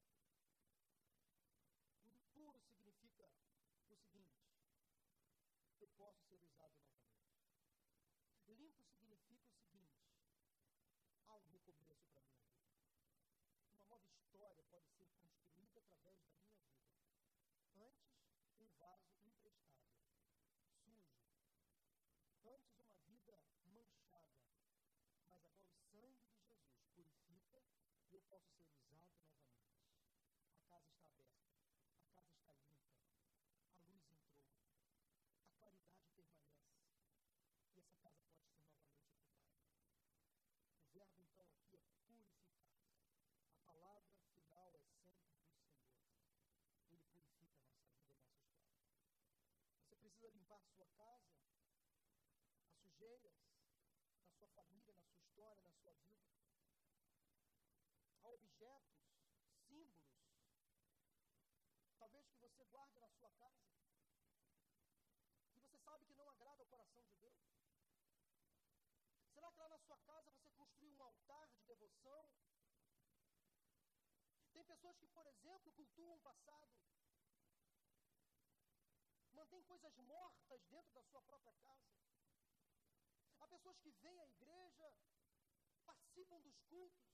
Puro, 2.34 2.60
significa 2.60 3.30
o 3.89 3.95
seguinte: 3.98 4.45
eu 5.80 5.88
posso 5.98 6.19
ser 6.28 6.41
usado 6.41 6.76
novamente. 6.84 7.56
Limpo 8.48 8.84
significa 8.84 9.48
o 9.48 9.56
seguinte: 9.56 10.04
há 11.28 11.36
um 11.36 11.48
recomeço 11.48 12.06
para 12.13 12.21
minha 12.26 12.45
vida. 12.45 12.76
Uma 13.74 13.84
nova 13.86 14.08
história 14.12 14.63
pode 14.69 14.88
ser 14.91 15.08
construída 15.17 15.80
através 15.80 16.19
da 16.19 16.30
minha 16.30 16.54
vida. 16.54 16.86
Antes, 17.78 18.15
um 18.60 18.67
vaso 18.78 19.13
emprestado, 19.24 19.95
sujo. 20.84 21.15
Antes, 22.45 22.80
uma 22.80 22.98
vida 23.08 23.39
manchada. 23.65 24.43
Mas 25.28 25.43
agora 25.43 25.65
o 25.65 25.78
sangue 25.91 26.19
de 26.19 26.36
Jesus 26.36 26.76
purifica 26.93 27.62
e 28.00 28.05
eu 28.15 28.21
posso 28.30 28.47
ser 28.56 28.63
usado 28.63 28.95
novamente. 28.95 29.60
A 30.56 30.63
casa 30.69 30.88
está 30.88 31.08
aberta, 31.08 31.60
a 31.99 32.08
casa 32.15 32.32
está 32.34 32.54
limpa, 32.56 32.95
a 33.67 33.84
luz 33.84 34.08
entrou, 34.10 34.56
a 35.43 35.49
claridade 35.60 36.08
permanece 36.15 36.88
e 37.75 37.80
essa 37.80 37.95
casa 37.99 38.23
pode 38.32 38.47
ser 38.56 38.71
novamente 38.71 39.19
ocupada. 39.19 39.75
O 40.80 40.88
verbo 40.93 41.21
então 41.23 41.51
aqui 41.51 41.75
é 41.75 41.82
purificar. 41.99 42.56
A 43.51 43.60
palavra 43.67 44.15
final 44.32 44.71
é 44.75 44.82
sempre 44.95 45.19
do 45.19 45.36
Senhor. 45.36 45.75
Ele 46.89 47.04
purifica 47.04 47.60
a 47.60 47.67
nossa 47.67 47.84
vida, 47.84 48.06
a 48.06 48.15
nossa 48.15 48.32
história. 48.32 49.19
Você 49.84 49.95
precisa 49.97 50.30
limpar 50.30 50.62
sua 50.71 50.88
casa, 50.95 51.36
as 52.63 52.71
sujeiras 52.80 53.36
na 54.21 54.30
sua 54.32 54.47
família, 54.49 54.93
na 54.93 55.04
sua 55.04 55.19
história, 55.19 55.62
na 55.63 55.75
sua 55.75 55.93
vida. 55.93 56.15
Há 58.21 58.30
objetos, 58.30 59.06
símbolos, 59.67 60.25
talvez 61.99 62.28
que 62.32 62.44
você 62.55 62.63
guarde 62.67 62.97
na 63.01 63.09
sua 63.09 63.29
casa, 63.31 63.67
que 65.51 65.59
você 65.59 65.77
sabe 65.77 66.05
que 66.05 66.13
não 66.13 66.29
agrada 66.29 66.63
ao 66.63 66.67
coração 66.67 67.03
de 67.03 67.13
Deus. 67.15 67.35
Será 69.33 69.51
que 69.51 69.59
lá 69.59 69.67
na 69.67 69.79
sua 69.79 69.97
casa 69.97 70.31
você 70.31 70.49
construiu 70.51 70.95
um 70.95 71.03
altar 71.03 71.49
de 71.49 71.63
devoção? 71.63 72.29
Tem 74.53 74.63
pessoas 74.63 74.97
que, 74.97 75.07
por 75.07 75.27
exemplo, 75.27 75.71
cultuam 75.73 76.15
o 76.15 76.19
passado, 76.19 76.71
mantêm 79.33 79.61
coisas 79.63 79.97
mortas 79.97 80.61
dentro 80.69 80.93
da 80.93 81.03
sua 81.03 81.21
própria 81.23 81.53
casa. 81.55 81.91
Há 83.41 83.47
pessoas 83.49 83.77
que 83.79 83.91
vêm 83.91 84.17
à 84.21 84.27
igreja, 84.27 84.93
participam 85.85 86.39
dos 86.39 86.57
cultos, 86.69 87.05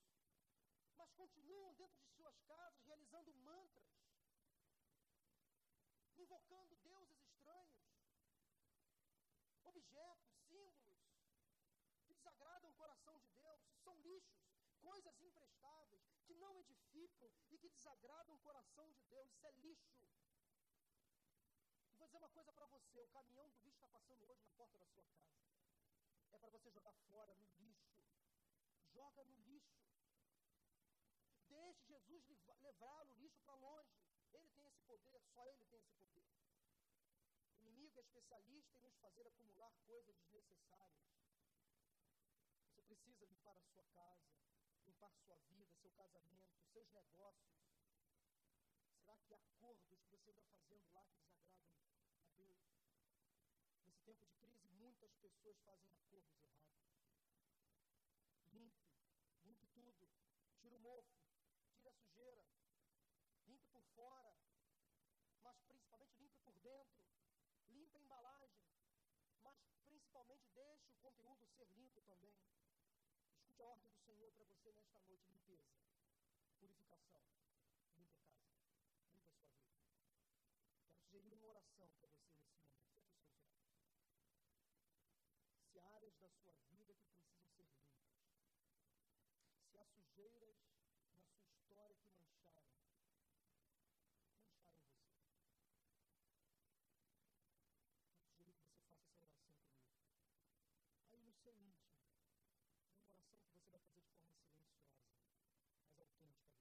mas 0.95 1.11
continuam 1.13 1.73
dentro 1.73 1.99
de 1.99 2.11
suas 2.11 2.39
casas 2.41 2.85
realizando 2.85 3.33
mantras, 3.33 4.10
invocando 6.21 6.75
deuses 6.77 7.19
estranhos, 7.23 7.81
objetos, 9.63 10.31
símbolos 10.47 11.01
que 12.05 12.13
desagradam 12.13 12.69
o 12.69 12.75
coração 12.75 13.19
de 13.19 13.29
Deus, 13.31 13.61
são 13.83 13.97
lixos, 13.99 14.41
coisas 14.79 15.19
imprestáveis, 15.21 16.01
que 16.25 16.33
não 16.35 16.59
edificam 16.59 17.31
e 17.49 17.57
que 17.57 17.69
desagradam 17.69 18.35
o 18.35 18.39
coração 18.39 18.89
de 18.91 19.01
Deus, 19.03 19.29
isso 19.31 19.47
é 19.47 19.51
lixo. 19.51 20.01
Vou 21.97 22.07
dizer 22.07 22.17
uma 22.17 22.29
coisa 22.29 22.51
para 22.53 22.65
você: 22.67 22.99
o 22.99 23.07
caminhão 23.09 23.49
do 23.49 23.59
lixo 23.59 23.77
está 23.77 23.89
passando 23.89 24.23
hoje 24.29 24.41
na 24.41 24.51
porta 24.51 24.77
da 24.77 24.85
sua 24.87 25.03
casa 25.03 25.31
é 26.31 26.37
para 26.37 26.49
você 26.49 26.71
jogar 26.71 26.93
fora, 27.09 27.35
no 27.35 27.49
lixo. 27.59 27.91
Joga 28.93 29.23
no 29.25 29.37
lixo. 29.39 29.81
Deixe 31.47 31.99
Jesus 31.99 32.61
levar 32.61 33.07
o 33.07 33.13
lixo 33.15 33.41
para 33.43 33.55
longe. 33.55 34.00
Poder, 34.91 35.21
só 35.33 35.47
ele 35.47 35.63
tem 35.63 35.79
esse 35.79 35.93
poder. 35.93 36.27
O 37.55 37.61
inimigo 37.61 37.97
é 37.97 38.01
especialista 38.01 38.75
em 38.75 38.81
nos 38.81 38.93
fazer 38.97 39.25
acumular 39.25 39.73
coisas 39.87 40.17
desnecessárias. 40.17 41.07
Você 42.65 42.81
precisa 42.83 43.25
limpar 43.25 43.57
a 43.57 43.63
sua 43.63 43.85
casa, 43.85 44.35
limpar 44.83 45.15
sua 45.15 45.37
vida, 45.47 45.71
seu 45.75 45.91
casamento, 45.91 46.59
seus 46.73 46.91
negócios. 46.91 47.55
Será 48.97 49.17
que 49.19 49.33
há 49.33 49.39
acordos 49.39 49.87
que 49.87 50.09
você 50.09 50.31
anda 50.31 50.43
fazendo 50.51 50.91
lá 50.91 51.05
que 51.05 51.21
desagradam 51.21 51.87
a 52.19 52.27
Deus? 52.35 52.59
Nesse 53.85 54.01
tempo 54.03 54.25
de 54.25 54.33
crise, 54.33 54.67
muitas 54.71 55.13
pessoas 55.15 55.57
fazem 55.61 55.89
acordos 55.93 56.35
errados. 56.35 56.91
Limpe, 58.51 58.83
limpe 59.45 59.67
tudo. 59.67 60.09
Tira 60.59 60.75
o 60.75 60.79
mofo, 60.79 61.15
tira 61.77 61.91
a 61.91 61.93
sujeira. 61.93 62.45
Limpe 63.47 63.65
por 63.71 63.83
fora, 63.95 64.50
mas 65.51 65.61
principalmente 65.67 66.17
limpe 66.17 66.39
por 66.45 66.55
dentro. 66.59 67.03
Limpe 67.67 67.97
a 67.97 68.01
embalagem, 68.01 68.63
mas 69.43 69.57
principalmente 69.83 70.47
deixe 70.53 70.89
o 70.89 70.95
conteúdo 71.01 71.45
ser 71.45 71.67
limpo 71.75 72.01
também. 72.03 72.37
Escute 73.35 73.61
a 73.61 73.65
ordem 73.65 73.89
do 73.89 73.99
Senhor 73.99 74.31
para 74.31 74.45
você 74.45 74.71
nesta 74.71 74.99
noite: 75.01 75.27
limpeza, 75.29 75.69
purificação. 76.57 76.61
Limpe 76.61 76.93
a 76.93 76.99
casa, 76.99 77.35
limpe 77.97 78.17
a 78.17 78.23
sua 78.23 78.39
vida. 78.39 78.63
Quero 80.79 80.95
sugerir 81.03 81.33
uma 81.33 81.47
oração 81.47 81.89
para 81.99 82.07
você 82.07 82.29
nesse 82.29 82.47
momento. 82.47 82.95
Feche 82.95 83.91
os 83.91 84.07
seus 84.07 84.23
olhos 84.23 84.81
se 85.71 85.79
há 85.79 85.87
áreas 85.95 86.15
da 86.19 86.29
sua 86.29 86.53
vida 86.69 86.93
que 86.93 87.05
precisam 87.07 87.45
ser 87.55 87.63
limpas, 87.63 88.07
se 89.69 89.77
há 89.77 89.85
sujeiras 89.85 90.57
na 91.15 91.23
sua 91.23 91.51
história 91.51 91.95
que 91.95 92.09
mancharam, 92.09 92.73
mancharam 92.75 93.23
você. 93.23 94.21
Eu 98.03 98.19
sugeri 98.19 98.51
que 98.51 98.59
você 98.59 98.81
faça 98.81 99.05
essa 99.05 99.21
oração 99.21 99.55
comigo. 99.55 100.01
Aí 101.07 101.21
no 101.21 101.33
seu 101.33 101.55
íntimo, 101.55 101.95
é 101.95 103.13
uma 103.13 103.15
oração 103.15 103.39
que 103.39 103.55
você 103.55 103.69
vai 103.71 103.79
fazer 103.79 104.01
de 104.01 104.11
forma 104.11 104.35
silenciosa, 104.43 105.15
mas 105.85 105.97
autêntica, 105.97 106.59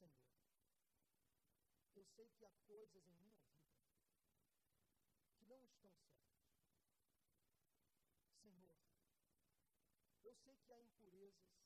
verdadeira. 0.00 0.44
Senhor, 1.92 1.93
eu 2.04 2.10
sei 2.12 2.28
que 2.36 2.44
há 2.44 2.52
coisas 2.66 3.02
em 3.08 3.16
minha 3.16 3.32
vida 3.32 3.64
que 5.36 5.44
não 5.46 5.64
estão 5.64 5.90
certas. 5.90 6.44
Senhor, 8.42 8.76
eu 10.22 10.34
sei 10.34 10.56
que 10.58 10.72
há 10.72 10.80
impurezas, 10.80 11.64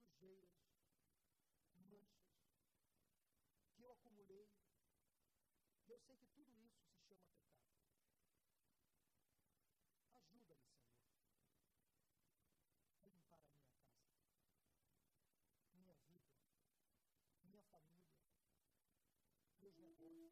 sujeiras, 0.00 0.56
manchas, 1.74 2.32
que 3.74 3.82
eu 3.82 3.92
acumulei, 3.92 4.48
eu 5.86 5.98
sei 5.98 6.16
que 6.16 6.26
tudo 6.28 6.56
isso 6.64 6.80
se 6.80 7.06
chama 7.06 7.28
pecado. 7.28 7.76
Ajuda-me, 10.14 10.72
Senhor, 10.80 11.20
a 13.02 13.04
limpar 13.04 13.38
a 13.38 13.50
minha 13.50 13.62
casa. 13.64 13.96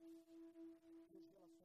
Amor 0.02 0.24
e 0.28 1.00
as 1.02 1.10
relações 1.12 1.63